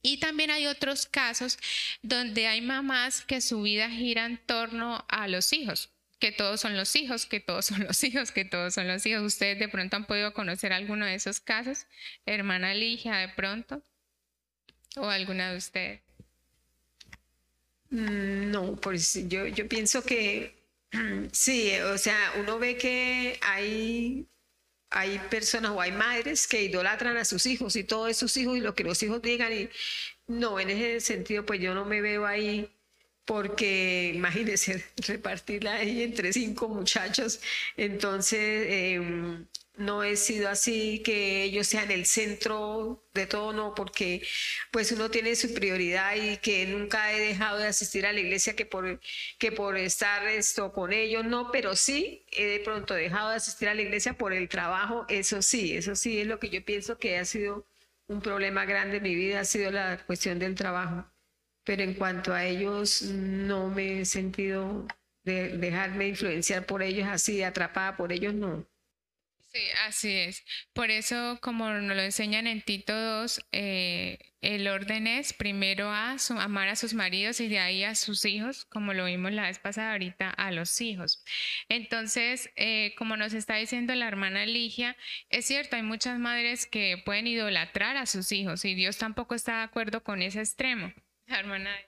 [0.00, 1.58] Y también hay otros casos
[2.02, 6.76] donde hay mamás que su vida gira en torno a los hijos que todos son
[6.76, 9.22] los hijos, que todos son los hijos, que todos son los hijos.
[9.22, 11.86] ¿Ustedes de pronto han podido conocer alguno de esos casos?
[12.26, 13.82] Hermana Ligia, de pronto.
[14.96, 16.00] ¿O alguna de ustedes?
[17.90, 20.58] Mm, no, pues yo, yo pienso que
[21.32, 24.26] sí, o sea, uno ve que hay,
[24.90, 28.60] hay personas o hay madres que idolatran a sus hijos y todos sus hijos y
[28.60, 29.68] lo que los hijos digan y
[30.26, 32.70] no, en ese sentido pues yo no me veo ahí
[33.28, 37.40] porque imagínense repartirla ahí entre cinco muchachos.
[37.76, 44.22] Entonces, em, no he sido así, que ellos sean el centro de todo, no, porque
[44.70, 48.56] pues uno tiene su prioridad y que nunca he dejado de asistir a la iglesia
[48.56, 48.98] que por,
[49.38, 53.68] que por estar esto con ellos, no, pero sí he de pronto dejado de asistir
[53.68, 56.98] a la iglesia por el trabajo, eso sí, eso sí es lo que yo pienso
[56.98, 57.66] que ha sido
[58.08, 61.06] un problema grande en mi vida, ha sido la cuestión del trabajo.
[61.68, 64.86] Pero en cuanto a ellos, no me he sentido
[65.22, 68.66] de dejarme influenciar por ellos así, atrapada por ellos, no.
[69.52, 70.44] Sí, así es.
[70.72, 76.16] Por eso, como nos lo enseñan en Tito 2, eh, el orden es primero a
[76.38, 79.58] amar a sus maridos y de ahí a sus hijos, como lo vimos la vez
[79.58, 81.22] pasada ahorita, a los hijos.
[81.68, 84.96] Entonces, eh, como nos está diciendo la hermana Ligia,
[85.28, 89.58] es cierto, hay muchas madres que pueden idolatrar a sus hijos y Dios tampoco está
[89.58, 90.94] de acuerdo con ese extremo.
[91.34, 91.87] hermana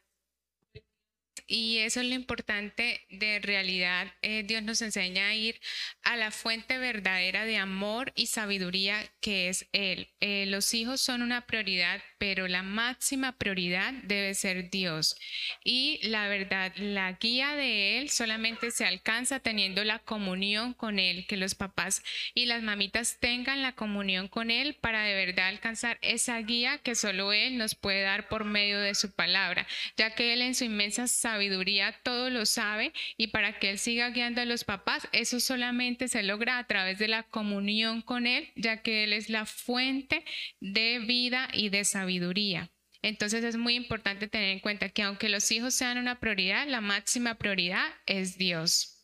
[1.46, 4.12] y eso es lo importante de realidad.
[4.22, 5.60] Eh, Dios nos enseña a ir
[6.02, 10.08] a la fuente verdadera de amor y sabiduría que es Él.
[10.20, 15.16] Eh, los hijos son una prioridad, pero la máxima prioridad debe ser Dios.
[15.64, 21.26] Y la verdad, la guía de Él solamente se alcanza teniendo la comunión con Él,
[21.26, 22.02] que los papás
[22.34, 26.94] y las mamitas tengan la comunión con Él para de verdad alcanzar esa guía que
[26.94, 29.66] solo Él nos puede dar por medio de su palabra,
[29.96, 34.10] ya que Él en su inmensa sabiduría todo lo sabe y para que Él siga
[34.10, 38.50] guiando a los papás, eso solamente se logra a través de la comunión con Él,
[38.56, 40.24] ya que Él es la fuente
[40.60, 42.70] de vida y de sabiduría.
[43.02, 46.80] Entonces es muy importante tener en cuenta que aunque los hijos sean una prioridad, la
[46.80, 48.99] máxima prioridad es Dios.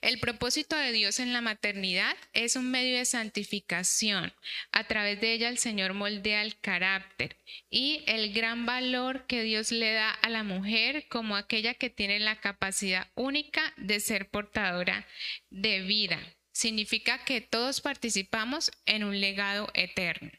[0.00, 4.32] El propósito de Dios en la maternidad es un medio de santificación.
[4.72, 7.36] A través de ella el Señor moldea el carácter
[7.70, 12.18] y el gran valor que Dios le da a la mujer como aquella que tiene
[12.18, 15.06] la capacidad única de ser portadora
[15.50, 16.20] de vida.
[16.52, 20.30] Significa que todos participamos en un legado eterno.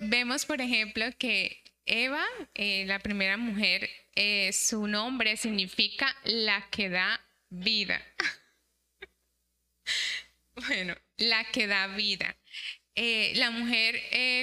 [0.00, 6.88] Vemos, por ejemplo, que Eva, eh, la primera mujer, eh, su nombre significa la que
[6.88, 8.02] da vida.
[10.54, 12.34] bueno, la que da vida.
[12.94, 14.00] Eh, la mujer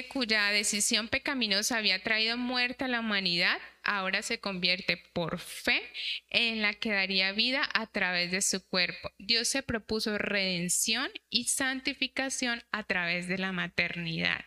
[0.08, 5.82] cuya decisión pecaminosa había traído muerte a la humanidad, ahora se convierte por fe
[6.30, 9.10] en la que daría vida a través de su cuerpo.
[9.18, 14.44] Dios se propuso redención y santificación a través de la maternidad.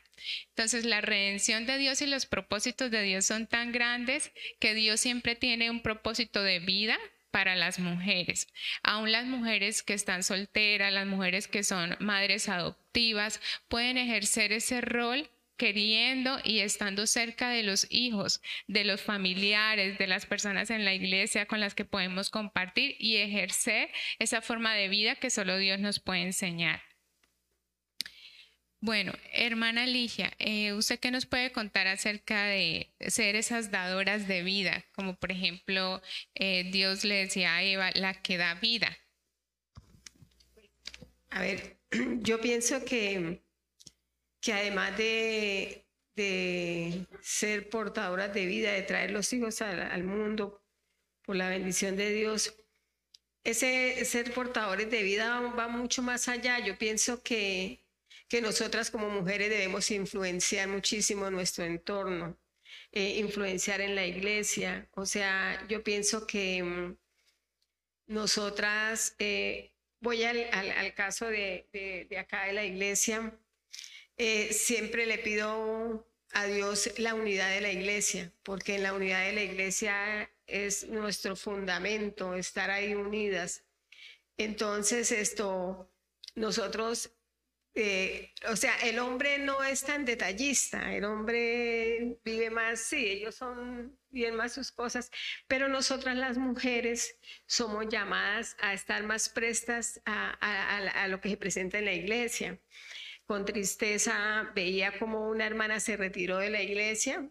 [0.49, 4.99] Entonces la redención de Dios y los propósitos de Dios son tan grandes que Dios
[4.99, 6.97] siempre tiene un propósito de vida
[7.31, 8.47] para las mujeres.
[8.83, 14.81] Aún las mujeres que están solteras, las mujeres que son madres adoptivas, pueden ejercer ese
[14.81, 15.29] rol
[15.61, 20.93] queriendo y estando cerca de los hijos, de los familiares, de las personas en la
[20.95, 25.79] iglesia con las que podemos compartir y ejercer esa forma de vida que solo Dios
[25.79, 26.81] nos puede enseñar.
[28.83, 34.41] Bueno, hermana Ligia, eh, ¿usted qué nos puede contar acerca de ser esas dadoras de
[34.41, 34.83] vida?
[34.95, 36.01] Como por ejemplo,
[36.33, 38.97] eh, Dios le decía a Eva, la que da vida.
[41.29, 41.77] A ver,
[42.21, 43.43] yo pienso que,
[44.39, 50.59] que además de, de ser portadoras de vida, de traer los hijos al, al mundo
[51.21, 52.55] por la bendición de Dios,
[53.43, 56.57] ese ser portadores de vida va mucho más allá.
[56.65, 57.81] Yo pienso que
[58.31, 62.37] que nosotras como mujeres debemos influenciar muchísimo nuestro entorno,
[62.93, 64.87] eh, influenciar en la iglesia.
[64.93, 66.95] O sea, yo pienso que mm,
[68.07, 73.37] nosotras, eh, voy al, caso de, acá de la iglesia,
[74.15, 79.25] eh, siempre le pido a Dios la unidad de la iglesia, porque en la unidad
[79.25, 83.65] de la iglesia es nuestro fundamento, estar ahí unidas.
[84.37, 85.91] Entonces, esto,
[86.35, 87.11] nosotros
[87.73, 93.35] eh, o sea, el hombre no es tan detallista, el hombre vive más, sí, ellos
[93.35, 95.09] son bien más sus cosas,
[95.47, 101.79] pero nosotras las mujeres somos llamadas a estar más prestas a, lo que se presenta
[101.79, 102.59] en la iglesia.
[103.25, 107.29] Con tristeza veía como una hermana se retiró de la iglesia,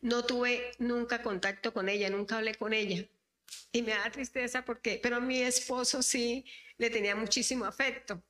[0.00, 3.04] no tuve nunca contacto con ella, nunca hablé con ella.
[3.72, 6.44] Y me da tristeza porque, pero mi esposo sí
[6.78, 8.22] le tenía muchísimo afecto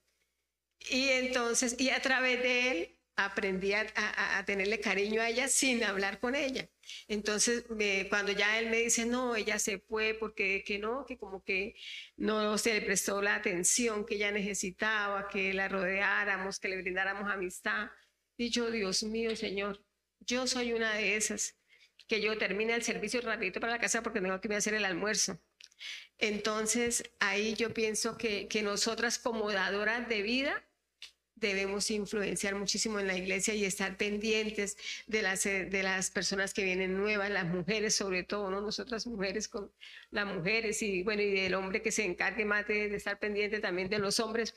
[0.91, 6.19] y entonces, y a través de él aprendí a, tenerle cariño a ella sin hablar
[6.19, 6.69] con ella.
[7.09, 7.65] Entonces,
[8.09, 11.77] cuando ya él me dice, no, ella se fue porque que no, que como que
[12.17, 17.31] no se le prestó la atención que ella necesitaba, que la rodeáramos, que le brindáramos
[17.31, 17.89] amistad.
[18.37, 19.85] Y yo, Dios mío, Señor,
[20.21, 21.57] yo soy una de esas.
[22.09, 24.75] que yo termine el servicio rapidito para la casa porque tengo que ir a hacer
[24.75, 25.41] el almuerzo.
[26.19, 30.65] Entonces, ahí yo pienso que, que nosotras como dadoras de vida
[31.49, 34.77] debemos influenciar muchísimo en la iglesia y estar pendientes
[35.07, 38.61] de las, de las personas que vienen nuevas, las mujeres sobre todo, ¿no?
[38.61, 39.71] Nosotras mujeres con
[40.11, 43.61] las mujeres y bueno, y del hombre que se encargue más de, de estar pendiente
[43.61, 44.55] también de los hombres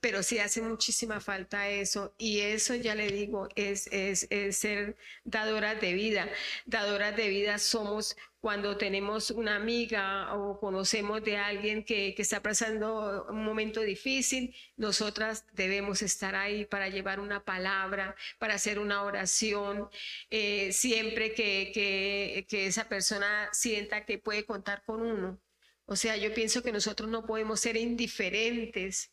[0.00, 4.96] pero sí hace muchísima falta eso y eso ya le digo es, es, es, ser
[5.24, 6.28] dadoras de vida.
[6.66, 13.26] Dadoras de vida somos cuando tenemos una amiga o conocemos de alguien que, está pasando
[13.28, 19.88] un momento difícil, nosotras debemos estar ahí para llevar una palabra, para hacer una oración,
[20.30, 25.40] eh, siempre que, que esa persona sienta que puede contar con uno.
[25.86, 29.12] O sea, yo pienso que nosotros no podemos ser indiferentes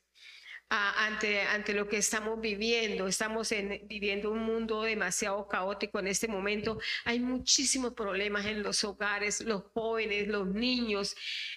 [0.70, 3.08] ante, ante lo que estamos viviendo.
[3.08, 6.80] Estamos en, viviendo un mundo demasiado caótico en este momento.
[7.06, 11.16] Hay muchísimos problemas en los hogares, los jóvenes, los niños,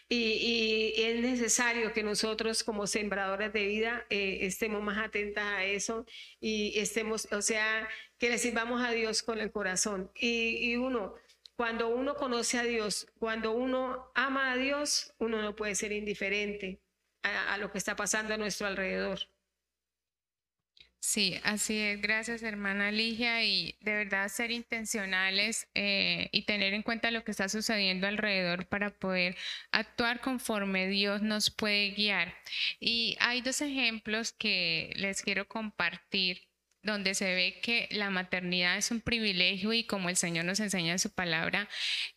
[0.08, 6.04] y, es necesario que nosotros como sembradores de vida eh, estemos más atentas a eso
[6.40, 7.88] y estemos, o sea,
[8.18, 10.10] que le sirvamos a Dios con el corazón.
[10.14, 11.14] Y uno,
[11.56, 16.80] cuando uno conoce a Dios, cuando uno ama a Dios, uno no puede ser indiferente
[17.22, 19.20] a, a lo que está pasando a nuestro alrededor.
[21.02, 22.00] Sí, así es.
[22.00, 23.42] Gracias, hermana Ligia.
[23.42, 28.66] Y de verdad ser intencionales eh, y tener en cuenta lo que está sucediendo alrededor
[28.66, 29.36] para poder
[29.72, 32.34] actuar conforme Dios nos puede guiar.
[32.80, 36.42] Y hay dos ejemplos que les quiero compartir
[36.82, 40.92] donde se ve que la maternidad es un privilegio y como el Señor nos enseña
[40.92, 41.68] en su palabra,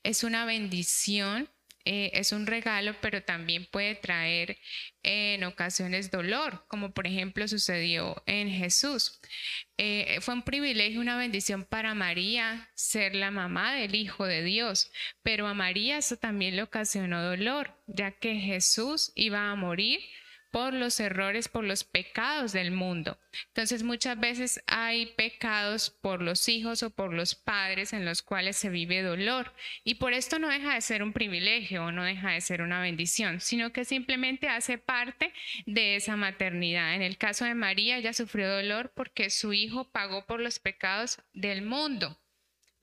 [0.04, 1.50] es una bendición
[1.86, 4.58] eh, es un regalo, pero también puede traer
[5.04, 9.20] en ocasiones dolor, como por ejemplo sucedió en Jesús.
[9.78, 14.92] Eh, fue un privilegio, una bendición para María ser la mamá del Hijo de Dios,
[15.24, 20.00] pero a María eso también le ocasionó dolor, ya que Jesús iba a morir
[20.54, 23.18] por los errores, por los pecados del mundo.
[23.48, 28.56] Entonces muchas veces hay pecados por los hijos o por los padres en los cuales
[28.56, 29.52] se vive dolor
[29.84, 32.80] y por esto no deja de ser un privilegio o no deja de ser una
[32.82, 35.34] bendición, sino que simplemente hace parte
[35.66, 36.94] de esa maternidad.
[36.94, 41.20] En el caso de María, ella sufrió dolor porque su hijo pagó por los pecados
[41.34, 42.22] del mundo,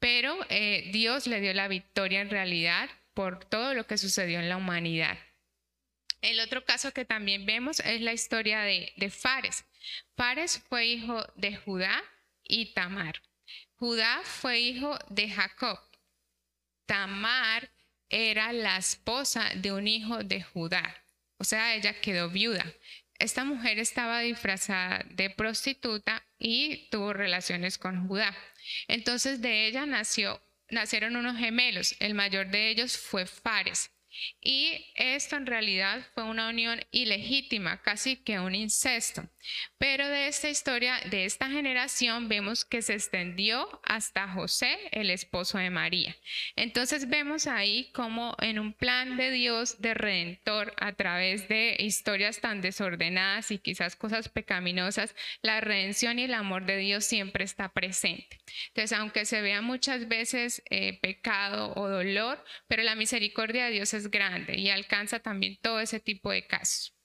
[0.00, 4.48] pero eh, Dios le dio la victoria en realidad por todo lo que sucedió en
[4.48, 5.16] la humanidad.
[6.20, 9.64] El otro caso que también vemos es la historia de, Fares.
[10.16, 12.02] Fares fue hijo de Judá
[12.42, 13.22] y Tamar.
[13.76, 15.78] Judá fue hijo de Jacob.
[16.84, 17.70] Tamar
[18.10, 21.02] era la esposa de un hijo de Judá.
[21.38, 22.66] O sea, ella quedó viuda.
[23.18, 28.36] Esta mujer estaba disfrazada de prostituta y tuvo relaciones con Judá.
[28.88, 31.96] Entonces de ella nacieron unos gemelos.
[31.98, 33.90] El mayor de ellos fue Fares.
[34.40, 39.22] Y esto en realidad fue una unión ilegítima, casi que un incesto.
[39.78, 45.59] Pero de esta historia, de esta generación, vemos que se extendió hasta José, el esposo
[45.59, 46.16] de María.
[46.57, 52.41] Entonces vemos ahí como en un plan de Dios de redentor a través de historias
[52.41, 57.72] tan desordenadas y quizás cosas pecaminosas, la redención y el amor de Dios siempre está
[57.72, 58.38] presente.
[58.68, 63.95] Entonces, aunque se vea muchas veces eh, pecado o dolor, pero la misericordia de Dios
[63.95, 66.99] es grande y alcanza también todo ese tipo de casos.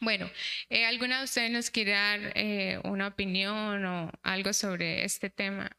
[0.00, 0.30] Bueno,
[0.70, 5.70] eh, ¿alguna de ustedes nos quiere dar eh, una opinión o algo sobre este tema?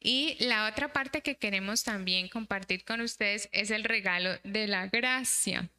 [0.00, 4.88] Y la otra parte que queremos también compartir con ustedes es el regalo de la
[4.88, 5.70] gracia.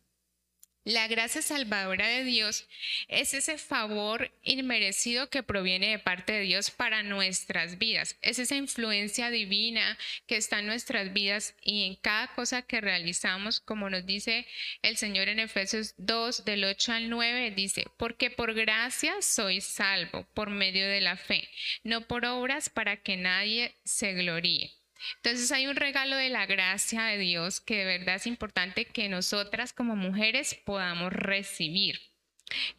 [0.90, 2.68] La gracia salvadora de Dios
[3.10, 8.18] es ese favor inmerecido que proviene de parte de Dios para nuestras vidas.
[8.24, 13.60] Es esa influencia divina que está en nuestras vidas y en cada cosa que realizamos,
[13.60, 14.48] como nos dice
[14.82, 20.26] el Señor en Efesios 2 del 8 al 9, dice, porque por gracia soy salvo
[20.34, 21.48] por medio de la fe,
[21.84, 24.79] no por obras para que nadie se gloríe.
[25.18, 29.10] Entonces hay un regalo de la gracia de Dios que de verdad es importante que
[29.10, 32.00] nosotras como mujeres podamos recibir.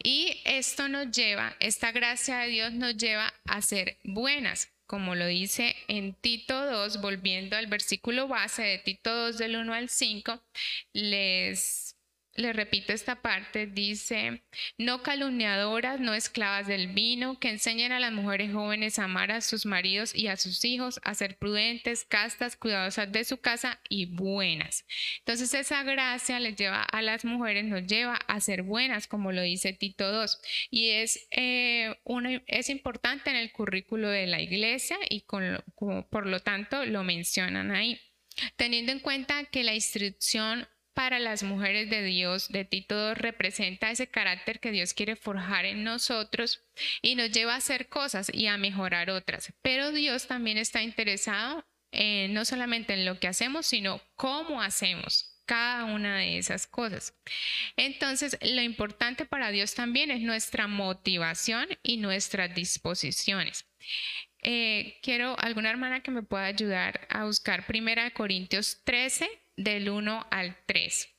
[0.03, 5.25] Y esto nos lleva, esta gracia de Dios nos lleva a ser buenas, como lo
[5.25, 10.43] dice en Tito 2, volviendo al versículo base de Tito 2 del 1 al 5,
[10.91, 11.95] les
[12.35, 14.43] le repito esta parte, dice,
[14.77, 19.41] no calumniadoras, no esclavas del vino, que enseñen a las mujeres jóvenes a amar a
[19.41, 24.05] sus maridos y a sus hijos, a ser prudentes, castas, cuidadosas de su casa y
[24.05, 24.85] buenas.
[25.19, 29.41] Entonces esa gracia les lleva a las mujeres, nos lleva a ser buenas, como lo
[29.41, 30.27] dice Tito II.
[30.69, 31.95] Y es, eh,
[32.47, 37.99] es importante en el currículo de la iglesia y por lo tanto lo mencionan ahí.
[38.55, 40.67] Teniendo en cuenta que la instrucción
[41.01, 45.83] para las mujeres de Dios de Tito representa ese carácter que Dios quiere forjar en
[45.83, 46.63] nosotros
[47.01, 49.51] y nos lleva a hacer cosas y a mejorar otras.
[49.63, 55.41] Pero Dios también está interesado en, no solamente en lo que hacemos, sino cómo hacemos
[55.47, 57.15] cada una de esas cosas.
[57.77, 63.65] Entonces, lo importante para Dios también es nuestra motivación y nuestras disposiciones.
[64.43, 69.27] Eh, quiero alguna hermana que me pueda ayudar a buscar Primera Corintios 13
[69.63, 71.09] del 1 al 3.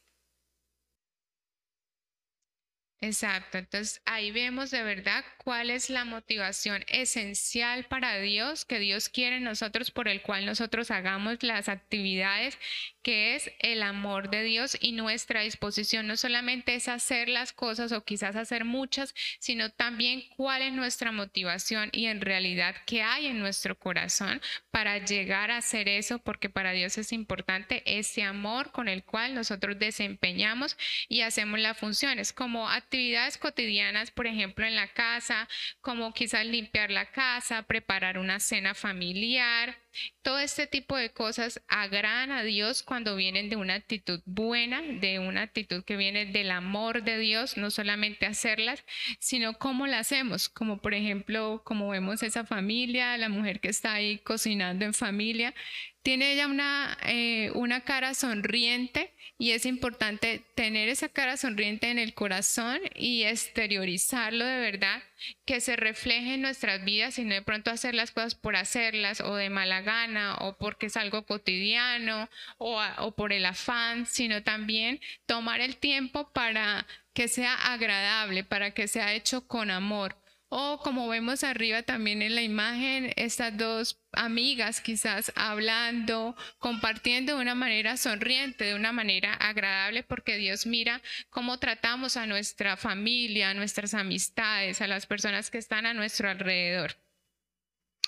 [3.04, 9.08] Exacto, entonces ahí vemos de verdad cuál es la motivación esencial para Dios, que Dios
[9.08, 12.56] quiere en nosotros, por el cual nosotros hagamos las actividades,
[13.02, 16.06] que es el amor de Dios y nuestra disposición.
[16.06, 21.12] No solamente es hacer las cosas o quizás hacer muchas, sino también cuál es nuestra
[21.12, 24.40] motivación y en realidad qué hay en nuestro corazón
[24.70, 29.34] para llegar a hacer eso, porque para Dios es importante ese amor con el cual
[29.34, 30.76] nosotros desempeñamos
[31.08, 35.48] y hacemos las funciones como actividades cotidianas, por ejemplo, en la casa,
[35.80, 39.81] como quizás limpiar la casa, preparar una cena familiar.
[40.22, 45.18] Todo este tipo de cosas agradan a Dios cuando vienen de una actitud buena, de
[45.18, 48.84] una actitud que viene del amor de Dios, no solamente hacerlas,
[49.18, 53.94] sino cómo las hacemos, como por ejemplo, como vemos esa familia, la mujer que está
[53.94, 55.54] ahí cocinando en familia,
[56.02, 61.98] tiene ella una, eh, una cara sonriente y es importante tener esa cara sonriente en
[61.98, 65.02] el corazón y exteriorizarlo de verdad,
[65.44, 69.20] que se refleje en nuestras vidas y no de pronto hacer las cosas por hacerlas
[69.20, 72.28] o de mala gana o porque es algo cotidiano
[72.58, 78.72] o, o por el afán, sino también tomar el tiempo para que sea agradable, para
[78.72, 80.21] que sea hecho con amor
[80.54, 87.40] o como vemos arriba también en la imagen, estas dos amigas quizás hablando, compartiendo de
[87.40, 91.00] una manera sonriente, de una manera agradable, porque Dios mira
[91.30, 96.28] cómo tratamos a nuestra familia, a nuestras amistades, a las personas que están a nuestro
[96.28, 96.98] alrededor.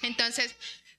[0.03, 0.55] Entonces,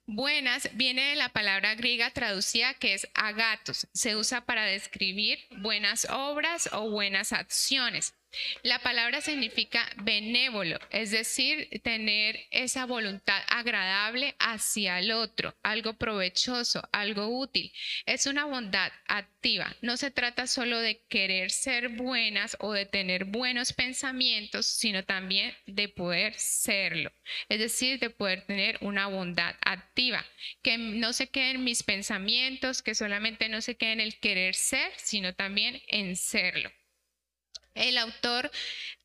[0.08, 3.88] Buenas viene de la palabra griega traducida que es agatos.
[3.92, 8.14] Se usa para describir buenas obras o buenas acciones.
[8.64, 16.88] La palabra significa benévolo, es decir, tener esa voluntad agradable hacia el otro, algo provechoso,
[16.92, 17.72] algo útil.
[18.06, 19.76] Es una bondad activa.
[19.82, 25.54] No se trata solo de querer ser buenas o de tener buenos pensamientos, sino también
[25.66, 27.12] de poder serlo.
[27.50, 30.26] Es decir, de poder tener una bondad activa,
[30.62, 34.56] que no se quede en mis pensamientos, que solamente no se quede en el querer
[34.56, 36.72] ser, sino también en serlo.
[37.76, 38.52] El autor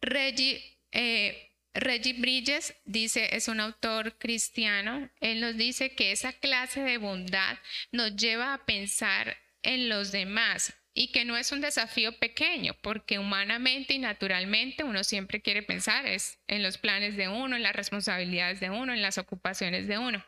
[0.01, 6.99] Reggie, eh, Bridges dice, es un autor cristiano, él nos dice que esa clase de
[6.99, 7.59] bondad
[7.93, 13.19] nos lleva a pensar en los demás y que no es un desafío pequeño, porque
[13.19, 18.61] humanamente y naturalmente uno siempre quiere pensar en los planes de uno, en las responsabilidades
[18.61, 20.25] de uno, en las ocupaciones de uno.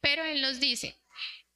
[0.00, 0.96] Pero él nos dice,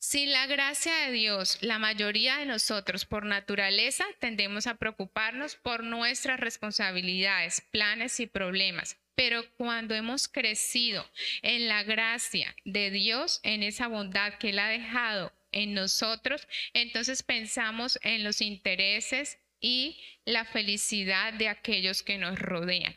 [0.04, 5.82] sin la gracia de Dios, la mayoría de nosotros por naturaleza tendemos a preocuparnos por
[5.82, 8.98] nuestras responsabilidades, planes y problemas.
[9.14, 14.68] Pero cuando hemos crecido en la gracia de Dios, en esa bondad que Él ha
[14.68, 22.38] dejado en nosotros, entonces pensamos en los intereses y la felicidad de aquellos que nos
[22.38, 22.94] rodean.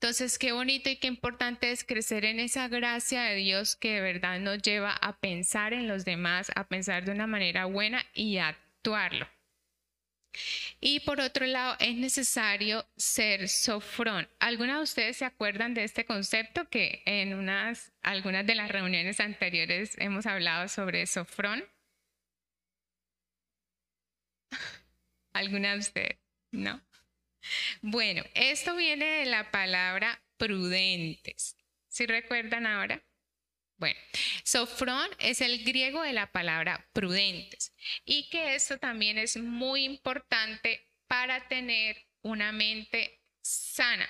[0.00, 4.00] Entonces, qué bonito y qué importante es crecer en esa gracia de Dios que de
[4.02, 8.36] verdad nos lleva a pensar en los demás, a pensar de una manera buena y
[8.36, 9.26] a actuarlo.
[10.80, 14.28] Y por otro lado, es necesario ser sofrón.
[14.38, 19.18] ¿Algunas de ustedes se acuerdan de este concepto que en unas, algunas de las reuniones
[19.20, 21.64] anteriores hemos hablado sobre sofrón?
[25.32, 26.18] ¿Alguna de ustedes?
[26.52, 26.82] ¿No?
[27.80, 31.56] Bueno, esto viene de la palabra prudentes.
[31.88, 33.02] ¿Sí recuerdan ahora?
[33.78, 33.98] Bueno,
[34.42, 37.74] sofrón es el griego de la palabra prudentes
[38.04, 44.08] y que esto también es muy importante para tener una mente sana.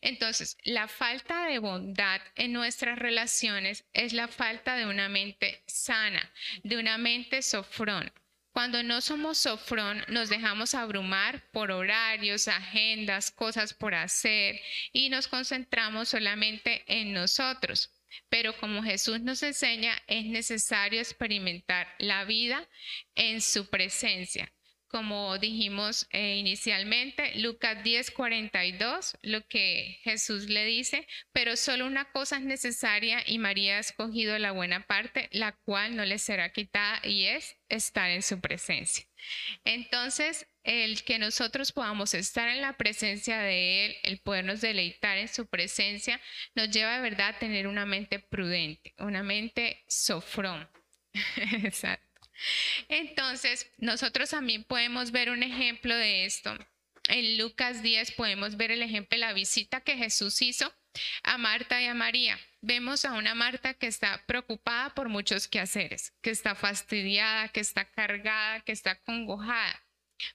[0.00, 6.32] Entonces, la falta de bondad en nuestras relaciones es la falta de una mente sana,
[6.62, 8.12] de una mente sofrón.
[8.56, 14.58] Cuando no somos sofrón, nos dejamos abrumar por horarios, agendas, cosas por hacer
[14.94, 17.90] y nos concentramos solamente en nosotros.
[18.30, 22.66] Pero como Jesús nos enseña, es necesario experimentar la vida
[23.14, 24.50] en su presencia
[24.96, 32.10] como dijimos eh, inicialmente, Lucas 10, 42, lo que Jesús le dice, pero solo una
[32.12, 36.50] cosa es necesaria y María ha escogido la buena parte, la cual no le será
[36.50, 39.04] quitada y es estar en su presencia.
[39.66, 45.28] Entonces, el que nosotros podamos estar en la presencia de Él, el podernos deleitar en
[45.28, 46.22] su presencia,
[46.54, 50.66] nos lleva de verdad a tener una mente prudente, una mente sofrón.
[51.62, 52.05] Exacto.
[52.88, 56.56] Entonces, nosotros también podemos ver un ejemplo de esto.
[57.08, 60.74] En Lucas 10 podemos ver el ejemplo de la visita que Jesús hizo
[61.22, 62.38] a Marta y a María.
[62.60, 67.84] Vemos a una Marta que está preocupada por muchos quehaceres, que está fastidiada, que está
[67.84, 69.82] cargada, que está congojada.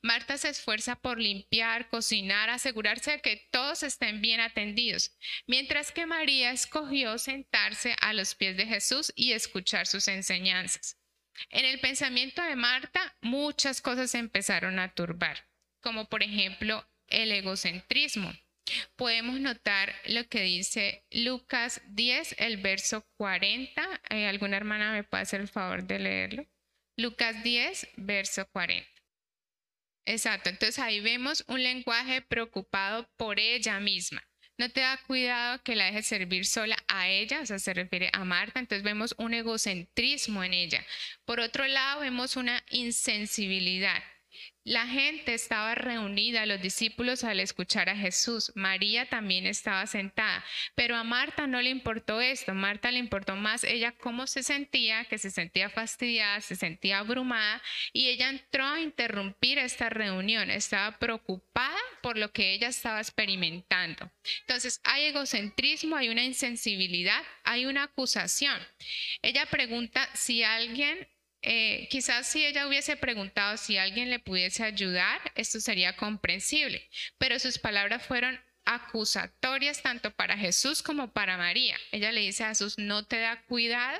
[0.04, 5.12] Marta se esfuerza por limpiar, cocinar, asegurarse de que todos estén bien atendidos,
[5.48, 11.01] mientras que María escogió sentarse a los pies de Jesús y escuchar sus enseñanzas.
[11.50, 15.48] En el pensamiento de Marta, muchas cosas empezaron a turbar,
[15.82, 18.34] como por ejemplo el egocentrismo.
[18.96, 24.02] Podemos notar lo que dice Lucas 10, el verso 40.
[24.10, 26.48] Eh, ¿Alguna hermana me puede hacer el favor de leerlo?
[26.98, 28.88] Lucas 10, verso 40.
[30.06, 34.24] Exacto, entonces ahí vemos un lenguaje preocupado por ella misma
[34.62, 38.12] no te da cuidado que la dejes servir sola a ella, o sea, se refiere
[38.14, 40.86] a Marta, entonces vemos un egocentrismo en ella.
[41.26, 44.04] Por otro lado, vemos una insensibilidad.
[44.64, 48.52] La gente estaba reunida, los discípulos al escuchar a Jesús.
[48.54, 50.46] María también estaba sentada,
[50.76, 52.54] pero a Marta no le importó esto.
[52.54, 57.60] Marta le importó más ella cómo se sentía, que se sentía fastidiada, se sentía abrumada
[57.92, 60.52] y ella entró a interrumpir esta reunión.
[60.52, 64.12] Estaba preocupada por lo que ella estaba experimentando.
[64.42, 68.60] Entonces hay egocentrismo, hay una insensibilidad, hay una acusación.
[69.24, 71.08] Ella pregunta si alguien
[71.42, 76.88] eh, quizás si ella hubiese preguntado si alguien le pudiese ayudar, esto sería comprensible,
[77.18, 81.78] pero sus palabras fueron acusatorias tanto para Jesús como para María.
[81.92, 84.00] Ella le dice a Jesús, no te da cuidado,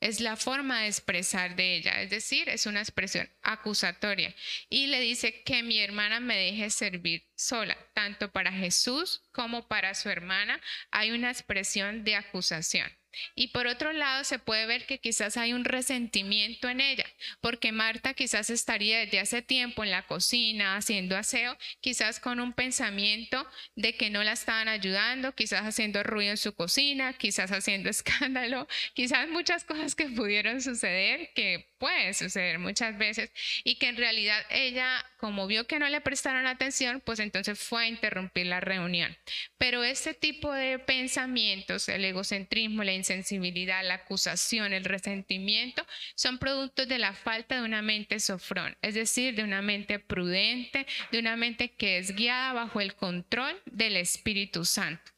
[0.00, 4.34] es la forma de expresar de ella, es decir, es una expresión acusatoria.
[4.68, 9.94] Y le dice que mi hermana me deje servir sola, tanto para Jesús como para
[9.94, 10.60] su hermana
[10.90, 12.90] hay una expresión de acusación.
[13.34, 17.06] Y por otro lado, se puede ver que quizás hay un resentimiento en ella,
[17.40, 22.52] porque Marta quizás estaría desde hace tiempo en la cocina haciendo aseo, quizás con un
[22.52, 23.46] pensamiento
[23.76, 28.66] de que no la estaban ayudando, quizás haciendo ruido en su cocina, quizás haciendo escándalo,
[28.94, 33.32] quizás muchas cosas que pudieron suceder, que pueden suceder muchas veces,
[33.64, 37.82] y que en realidad ella, como vio que no le prestaron atención, pues entonces fue
[37.82, 39.18] a interrumpir la reunión.
[39.58, 46.86] Pero este tipo de pensamientos, el egocentrismo, la insensibilidad, la acusación, el resentimiento, son productos
[46.86, 51.34] de la falta de una mente sofrón, es decir, de una mente prudente, de una
[51.34, 55.10] mente que es guiada bajo el control del Espíritu Santo.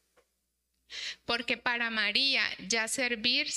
[1.27, 3.49] Porque para María ya servir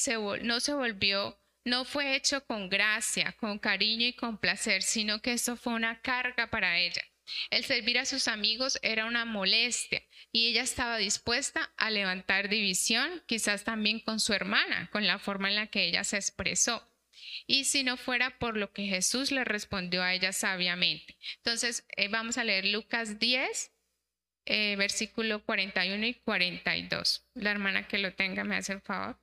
[0.42, 5.34] no se volvió no fue hecho con gracia, con cariño y con placer, sino que
[5.34, 7.04] eso fue una carga para ella.
[7.50, 10.02] El servir a sus amigos era una molestia
[10.32, 15.50] y ella estaba dispuesta a levantar división, quizás también con su hermana, con la forma
[15.50, 16.90] en la que ella se expresó.
[17.48, 21.18] Y si no fuera por lo que Jesús le respondió a ella sabiamente.
[21.36, 23.74] Entonces, eh, vamos a leer Lucas 10,
[24.46, 27.28] eh, versículo 41 y 42.
[27.34, 29.20] La hermana que lo tenga me hace el favor.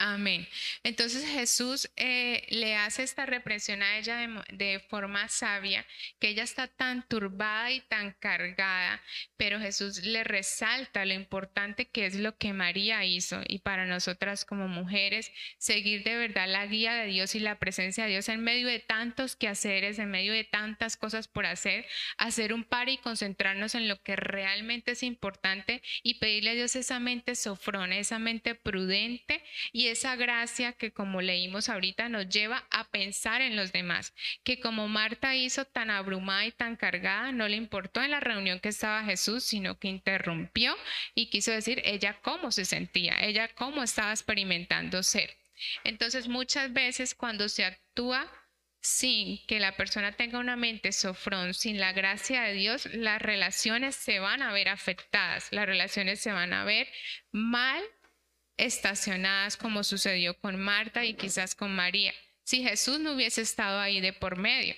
[0.00, 0.46] Amén.
[0.84, 4.16] Entonces Jesús eh, le hace esta represión a ella
[4.52, 5.84] de, forma sabia,
[6.20, 9.02] que ella está tan turbada y tan cargada,
[9.36, 14.44] pero Jesús le resalta lo importante que es lo que María hizo y para nosotras
[14.44, 18.40] como mujeres, seguir de verdad la guía de Dios y la presencia de Dios en
[18.40, 21.84] medio de tantos quehaceres, en medio de tantas cosas por hacer,
[22.18, 26.76] hacer un par y concentrarnos en lo que realmente es importante y pedirle a Dios
[26.76, 29.42] esa mente sofrona, esa mente prudente
[29.72, 34.14] y esa gracia que como leímos ahorita nos lleva a pensar en los demás,
[34.44, 38.60] que como Marta hizo tan abrumada y tan cargada, no le importó en la reunión
[38.60, 40.76] que estaba Jesús, sino que interrumpió
[41.14, 45.36] y quiso decir ella cómo se sentía, ella cómo estaba experimentando ser.
[45.84, 48.30] Entonces muchas veces cuando se actúa
[48.80, 53.96] sin que la persona tenga una mente sofrón, sin la gracia de Dios, las relaciones
[53.96, 56.88] se van a ver afectadas, las relaciones se van a ver
[57.32, 57.82] mal
[58.58, 62.12] estacionadas como sucedió con Marta y quizás con María.
[62.44, 64.74] si Jesús no hubiese estado ahí de por medio.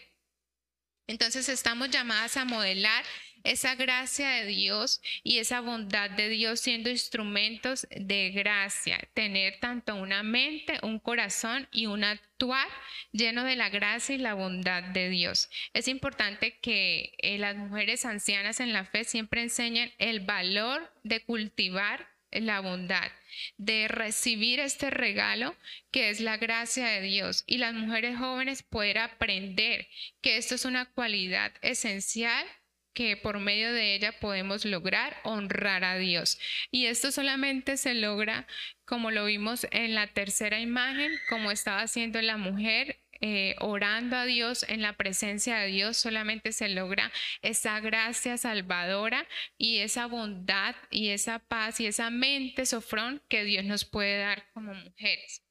[1.06, 3.04] Entonces estamos llamadas a modelar
[3.44, 9.94] esa gracia de Dios y esa bondad de Dios siendo instrumentos de gracia, tener tanto
[9.94, 12.68] una mente, un corazón y un actuar
[13.12, 15.48] lleno de la gracia y la bondad de Dios.
[15.72, 21.24] Es importante que eh, las mujeres ancianas en la fe siempre enseñen el valor de
[21.24, 23.10] cultivar la bondad,
[23.56, 25.56] de recibir este regalo
[25.90, 29.88] que es la gracia de Dios y las mujeres jóvenes poder aprender
[30.20, 32.46] que esto es una cualidad esencial
[32.92, 36.38] que por medio de ella podemos lograr honrar a Dios.
[36.70, 38.46] Y esto solamente se logra,
[38.84, 44.24] como lo vimos en la tercera imagen, como estaba haciendo la mujer eh, orando a
[44.24, 47.12] Dios en la presencia de Dios, solamente se logra
[47.42, 49.26] esa gracia salvadora
[49.58, 54.50] y esa bondad y esa paz y esa mente sofrón que Dios nos puede dar
[54.52, 55.44] como mujeres.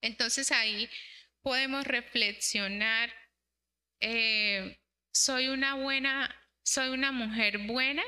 [0.00, 0.88] Entonces ahí
[1.42, 3.12] podemos reflexionar.
[4.00, 4.78] Eh,
[5.12, 8.02] soy una buena, soy una mujer buena,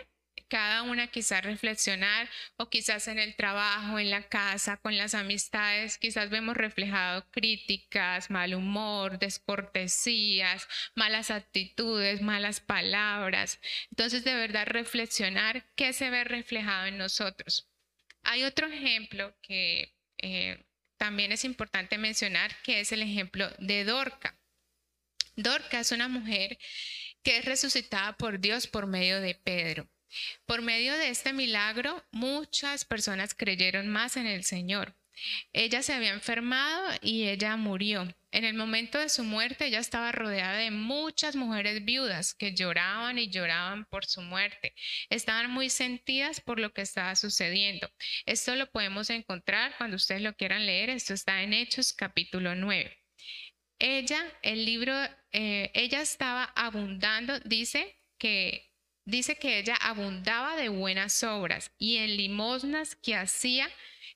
[0.53, 2.29] cada una quizás reflexionar
[2.59, 8.29] o quizás en el trabajo, en la casa, con las amistades, quizás vemos reflejado críticas,
[8.31, 13.61] mal humor, descortesías, malas actitudes, malas palabras.
[13.93, 17.71] Entonces, de verdad, reflexionar qué se ve reflejado en nosotros.
[18.23, 20.63] Hay otro ejemplo que eh,
[20.99, 24.39] también es importante mencionar, que es el ejemplo de Dorca.
[25.35, 26.59] Dorca es una mujer
[27.23, 29.89] que es resucitada por Dios por medio de Pedro.
[30.47, 34.95] Por medio de este milagro, muchas personas creyeron más en el Señor.
[35.53, 38.09] Ella se había enfermado y ella murió.
[38.31, 43.19] En el momento de su muerte, ella estaba rodeada de muchas mujeres viudas que lloraban
[43.19, 44.75] y lloraban por su muerte.
[45.11, 47.91] Estaban muy sentidas por lo que estaba sucediendo.
[48.25, 50.89] Esto lo podemos encontrar cuando ustedes lo quieran leer.
[50.91, 53.03] Esto está en Hechos capítulo 9
[53.83, 54.95] ella, el libro,
[55.33, 58.72] eh, ella estaba abundando, dice que,
[59.05, 63.69] dice que ella abundaba de buenas obras y en limosnas que hacía.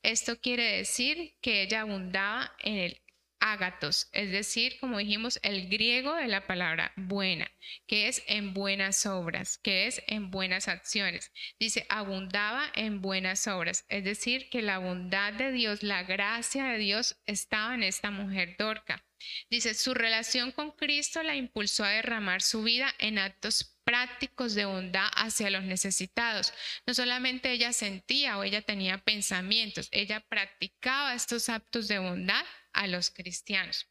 [0.02, 3.02] Esto quiere decir que ella abundaba en el
[3.40, 7.50] ágatos, es decir, como dijimos, el griego de la palabra buena,
[7.86, 11.32] que es en buenas obras, que es en buenas acciones.
[11.58, 16.78] Dice, abundaba en buenas obras, es decir, que la bondad de Dios, la gracia de
[16.78, 19.04] Dios estaba en esta mujer dorca.
[19.50, 24.64] Dice, su relación con Cristo la impulsó a derramar su vida en actos prácticos de
[24.64, 26.52] bondad hacia los necesitados.
[26.86, 32.88] No solamente ella sentía o ella tenía pensamientos, ella practicaba estos actos de bondad a
[32.88, 33.86] los cristianos.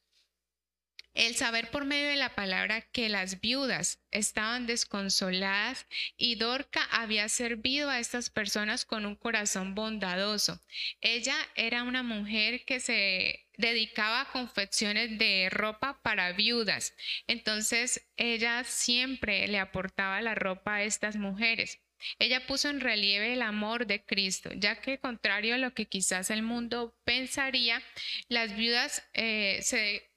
[1.14, 5.86] El saber por medio de la palabra que las viudas estaban desconsoladas
[6.18, 10.60] y Dorca había servido a estas personas con un corazón bondadoso.
[11.00, 16.93] Ella era una mujer que se dedicaba confecciones de ropa para viudas.
[17.28, 21.80] Entonces ella siempre le aportaba la ropa a estas mujeres.
[22.20, 26.30] Ella puso en relieve el amor de Cristo, ya que contrario a lo que quizás
[26.30, 27.82] el mundo pensaría,
[28.28, 30.12] las viudas eh, se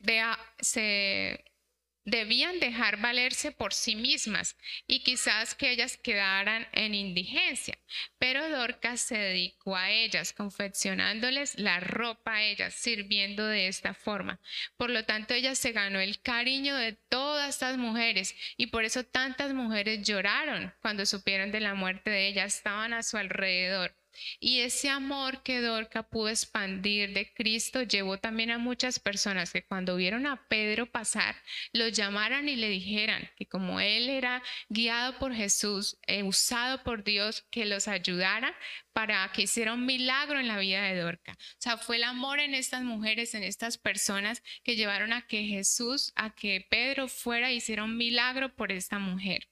[2.11, 4.57] debían dejar valerse por sí mismas
[4.87, 7.79] y quizás que ellas quedaran en indigencia.
[8.19, 14.41] Pero Dorcas se dedicó a ellas, confeccionándoles la ropa a ellas, sirviendo de esta forma.
[14.77, 19.05] Por lo tanto, ella se ganó el cariño de todas estas mujeres y por eso
[19.05, 23.95] tantas mujeres lloraron cuando supieron de la muerte de ella, estaban a su alrededor.
[24.41, 29.64] Y ese amor que Dorca pudo expandir de Cristo llevó también a muchas personas que
[29.64, 31.37] cuando vieron a Pedro pasar,
[31.73, 37.05] lo llamaran y le dijeran que como él era guiado por Jesús, eh, usado por
[37.05, 38.55] Dios, que los ayudara
[38.93, 41.33] para que hiciera un milagro en la vida de Dorca.
[41.33, 45.45] O sea, fue el amor en estas mujeres, en estas personas que llevaron a que
[45.45, 49.49] Jesús, a que Pedro fuera y hiciera un milagro por esta mujer.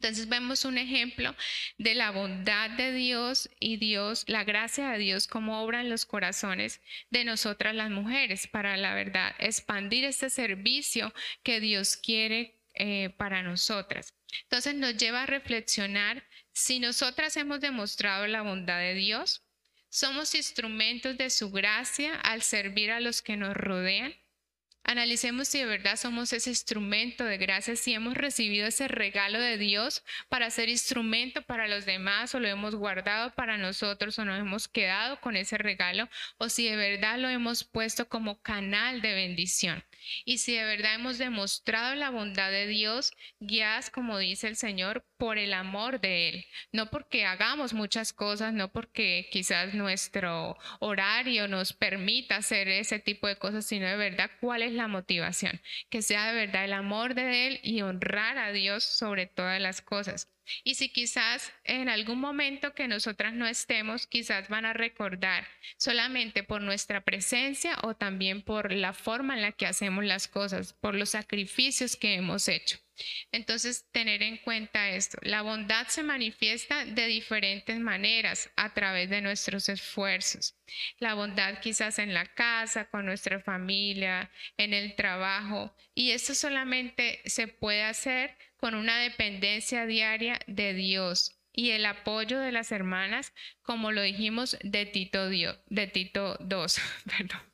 [0.00, 1.36] Entonces vemos un ejemplo
[1.76, 6.06] de la bondad de Dios y Dios, la gracia de Dios, como obra en los
[6.06, 6.80] corazones
[7.10, 13.42] de nosotras las mujeres, para la verdad, expandir este servicio que Dios quiere eh, para
[13.42, 14.14] nosotras.
[14.44, 16.24] Entonces nos lleva a reflexionar
[16.54, 19.44] si nosotras hemos demostrado la bondad de Dios,
[19.90, 24.14] somos instrumentos de su gracia al servir a los que nos rodean.
[24.90, 29.56] Analicemos si de verdad somos ese instrumento de gracia, si hemos recibido ese regalo de
[29.56, 34.40] Dios para ser instrumento para los demás o lo hemos guardado para nosotros o nos
[34.40, 39.14] hemos quedado con ese regalo o si de verdad lo hemos puesto como canal de
[39.14, 39.84] bendición.
[40.24, 45.04] Y si de verdad hemos demostrado la bondad de Dios, guías, como dice el Señor,
[45.16, 51.48] por el amor de Él, no porque hagamos muchas cosas, no porque quizás nuestro horario
[51.48, 56.02] nos permita hacer ese tipo de cosas, sino de verdad cuál es la motivación, que
[56.02, 60.28] sea de verdad el amor de Él y honrar a Dios sobre todas las cosas.
[60.64, 65.46] Y si quizás en algún momento que nosotras no estemos, quizás van a recordar
[65.76, 70.72] solamente por nuestra presencia o también por la forma en la que hacemos las cosas,
[70.74, 72.78] por los sacrificios que hemos hecho.
[73.32, 75.18] Entonces, tener en cuenta esto.
[75.22, 80.56] La bondad se manifiesta de diferentes maneras a través de nuestros esfuerzos.
[80.98, 85.74] La bondad quizás en la casa, con nuestra familia, en el trabajo.
[85.94, 92.38] Y esto solamente se puede hacer con una dependencia diaria de Dios y el apoyo
[92.38, 93.32] de las hermanas,
[93.62, 96.80] como lo dijimos de Tito, Dios, de Tito 2,
[97.18, 97.50] perdón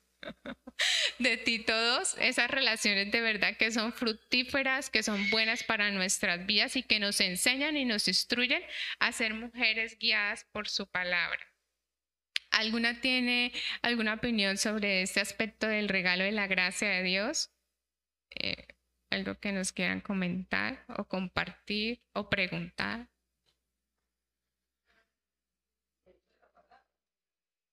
[1.19, 6.45] de Tito 2, esas relaciones de verdad que son fructíferas, que son buenas para nuestras
[6.45, 8.63] vidas y que nos enseñan y nos instruyen
[8.99, 11.39] a ser mujeres guiadas por su palabra.
[12.51, 13.51] ¿Alguna tiene
[13.81, 17.51] alguna opinión sobre este aspecto del regalo de la gracia de Dios?
[18.31, 18.67] Eh,
[19.09, 23.09] algo que nos quieran comentar o compartir o preguntar.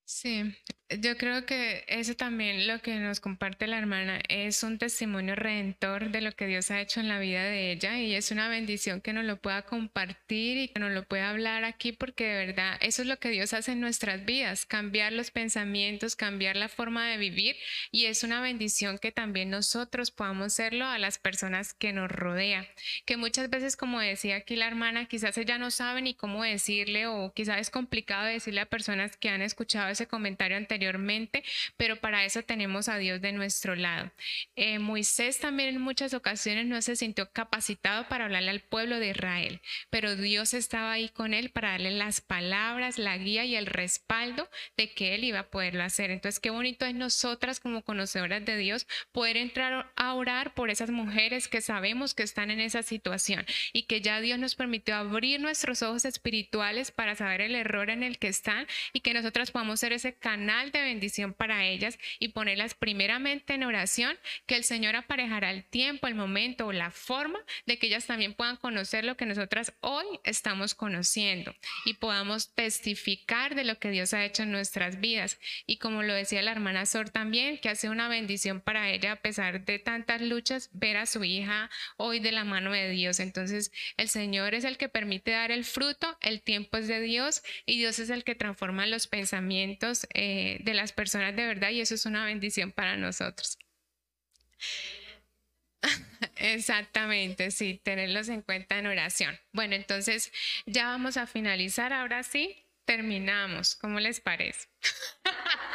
[0.05, 0.55] Sí,
[0.91, 6.11] yo creo que eso también lo que nos comparte la hermana es un testimonio redentor
[6.11, 9.01] de lo que Dios ha hecho en la vida de ella y es una bendición
[9.01, 12.77] que nos lo pueda compartir y que nos lo pueda hablar aquí porque de verdad
[12.83, 17.09] eso es lo que Dios hace en nuestras vidas, cambiar los pensamientos, cambiar la forma
[17.09, 17.57] de vivir
[17.91, 22.67] y es una bendición que también nosotros podamos hacerlo a las personas que nos rodean,
[23.07, 27.07] que muchas veces como decía aquí la hermana, quizás ella no sabe ni cómo decirle
[27.07, 30.74] o quizás es complicado decirle a personas que han escuchado ese comentario anterior
[31.77, 34.11] pero para eso tenemos a Dios de nuestro lado.
[34.57, 39.11] Eh, Moisés también en muchas ocasiones no se sintió capacitado para hablarle al pueblo de
[39.11, 39.61] Israel,
[39.91, 44.49] pero Dios estaba ahí con él para darle las palabras, la guía y el respaldo
[44.77, 46.11] de que él iba a poderlo hacer.
[46.11, 50.91] Entonces, qué bonito es nosotras como conocedoras de Dios poder entrar a orar por esas
[50.91, 55.41] mujeres que sabemos que están en esa situación y que ya Dios nos permitió abrir
[55.41, 59.81] nuestros ojos espirituales para saber el error en el que están y que nosotras podamos
[59.81, 64.97] ser ese canal de bendición para ellas y ponerlas primeramente en oración, que el Señor
[64.97, 69.17] aparejará el tiempo, el momento o la forma de que ellas también puedan conocer lo
[69.17, 71.55] que nosotras hoy estamos conociendo
[71.85, 75.39] y podamos testificar de lo que Dios ha hecho en nuestras vidas.
[75.67, 79.17] Y como lo decía la hermana Sor también, que hace una bendición para ella a
[79.17, 83.21] pesar de tantas luchas, ver a su hija hoy de la mano de Dios.
[83.21, 87.43] Entonces, el Señor es el que permite dar el fruto, el tiempo es de Dios
[87.67, 90.07] y Dios es el que transforma los pensamientos.
[90.15, 93.59] Eh, de, las personas de verdad y eso es una bendición para nosotros.
[96.37, 99.39] Exactamente, sí, tenerlos en cuenta en oración.
[99.53, 100.33] Bueno, entonces
[100.67, 101.93] ya vamos a finalizar.
[101.93, 103.77] Ahora sí, terminamos.
[103.77, 104.69] ¿Cómo les parece?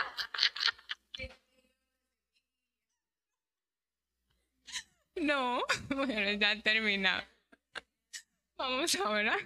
[5.22, 7.24] No, bueno, ya terminado.
[8.58, 9.40] Vamos a orar.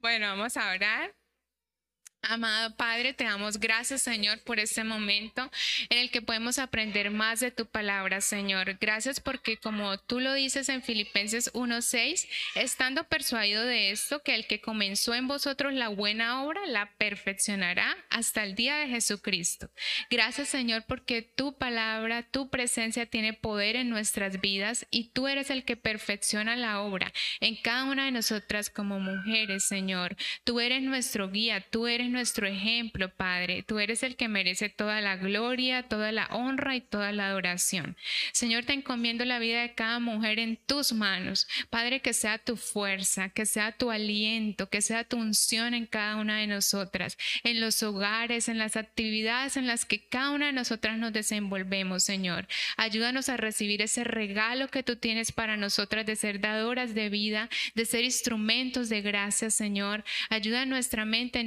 [0.00, 1.14] Bueno, vamos a orar.
[2.22, 5.50] Amado Padre, te damos gracias, Señor, por este momento
[5.88, 8.76] en el que podemos aprender más de tu palabra, Señor.
[8.78, 14.46] Gracias porque, como tú lo dices en Filipenses 1:6, estando persuadido de esto, que el
[14.46, 19.70] que comenzó en vosotros la buena obra la perfeccionará hasta el día de Jesucristo.
[20.10, 25.48] Gracias, Señor, porque tu palabra, tu presencia tiene poder en nuestras vidas y tú eres
[25.48, 30.16] el que perfecciona la obra en cada una de nosotras como mujeres, Señor.
[30.44, 33.62] Tú eres nuestro guía, tú eres nuestro ejemplo, Padre.
[33.62, 37.96] Tú eres el que merece toda la gloria, toda la honra y toda la adoración.
[38.32, 41.46] Señor, te encomiendo la vida de cada mujer en tus manos.
[41.70, 46.16] Padre, que sea tu fuerza, que sea tu aliento, que sea tu unción en cada
[46.16, 50.52] una de nosotras, en los hogares, en las actividades en las que cada una de
[50.52, 52.46] nosotras nos desenvolvemos, Señor.
[52.76, 57.48] Ayúdanos a recibir ese regalo que tú tienes para nosotras de ser dadoras de vida,
[57.74, 60.04] de ser instrumentos de gracia, Señor.
[60.28, 61.44] Ayuda a nuestra mente,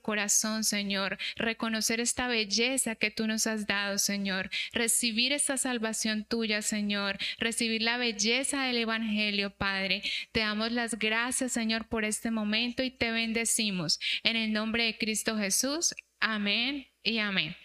[0.00, 6.62] corazón, Señor, reconocer esta belleza que tú nos has dado, Señor, recibir esta salvación tuya,
[6.62, 10.02] Señor, recibir la belleza del Evangelio, Padre.
[10.32, 14.00] Te damos las gracias, Señor, por este momento y te bendecimos.
[14.22, 15.94] En el nombre de Cristo Jesús.
[16.20, 17.56] Amén y amén.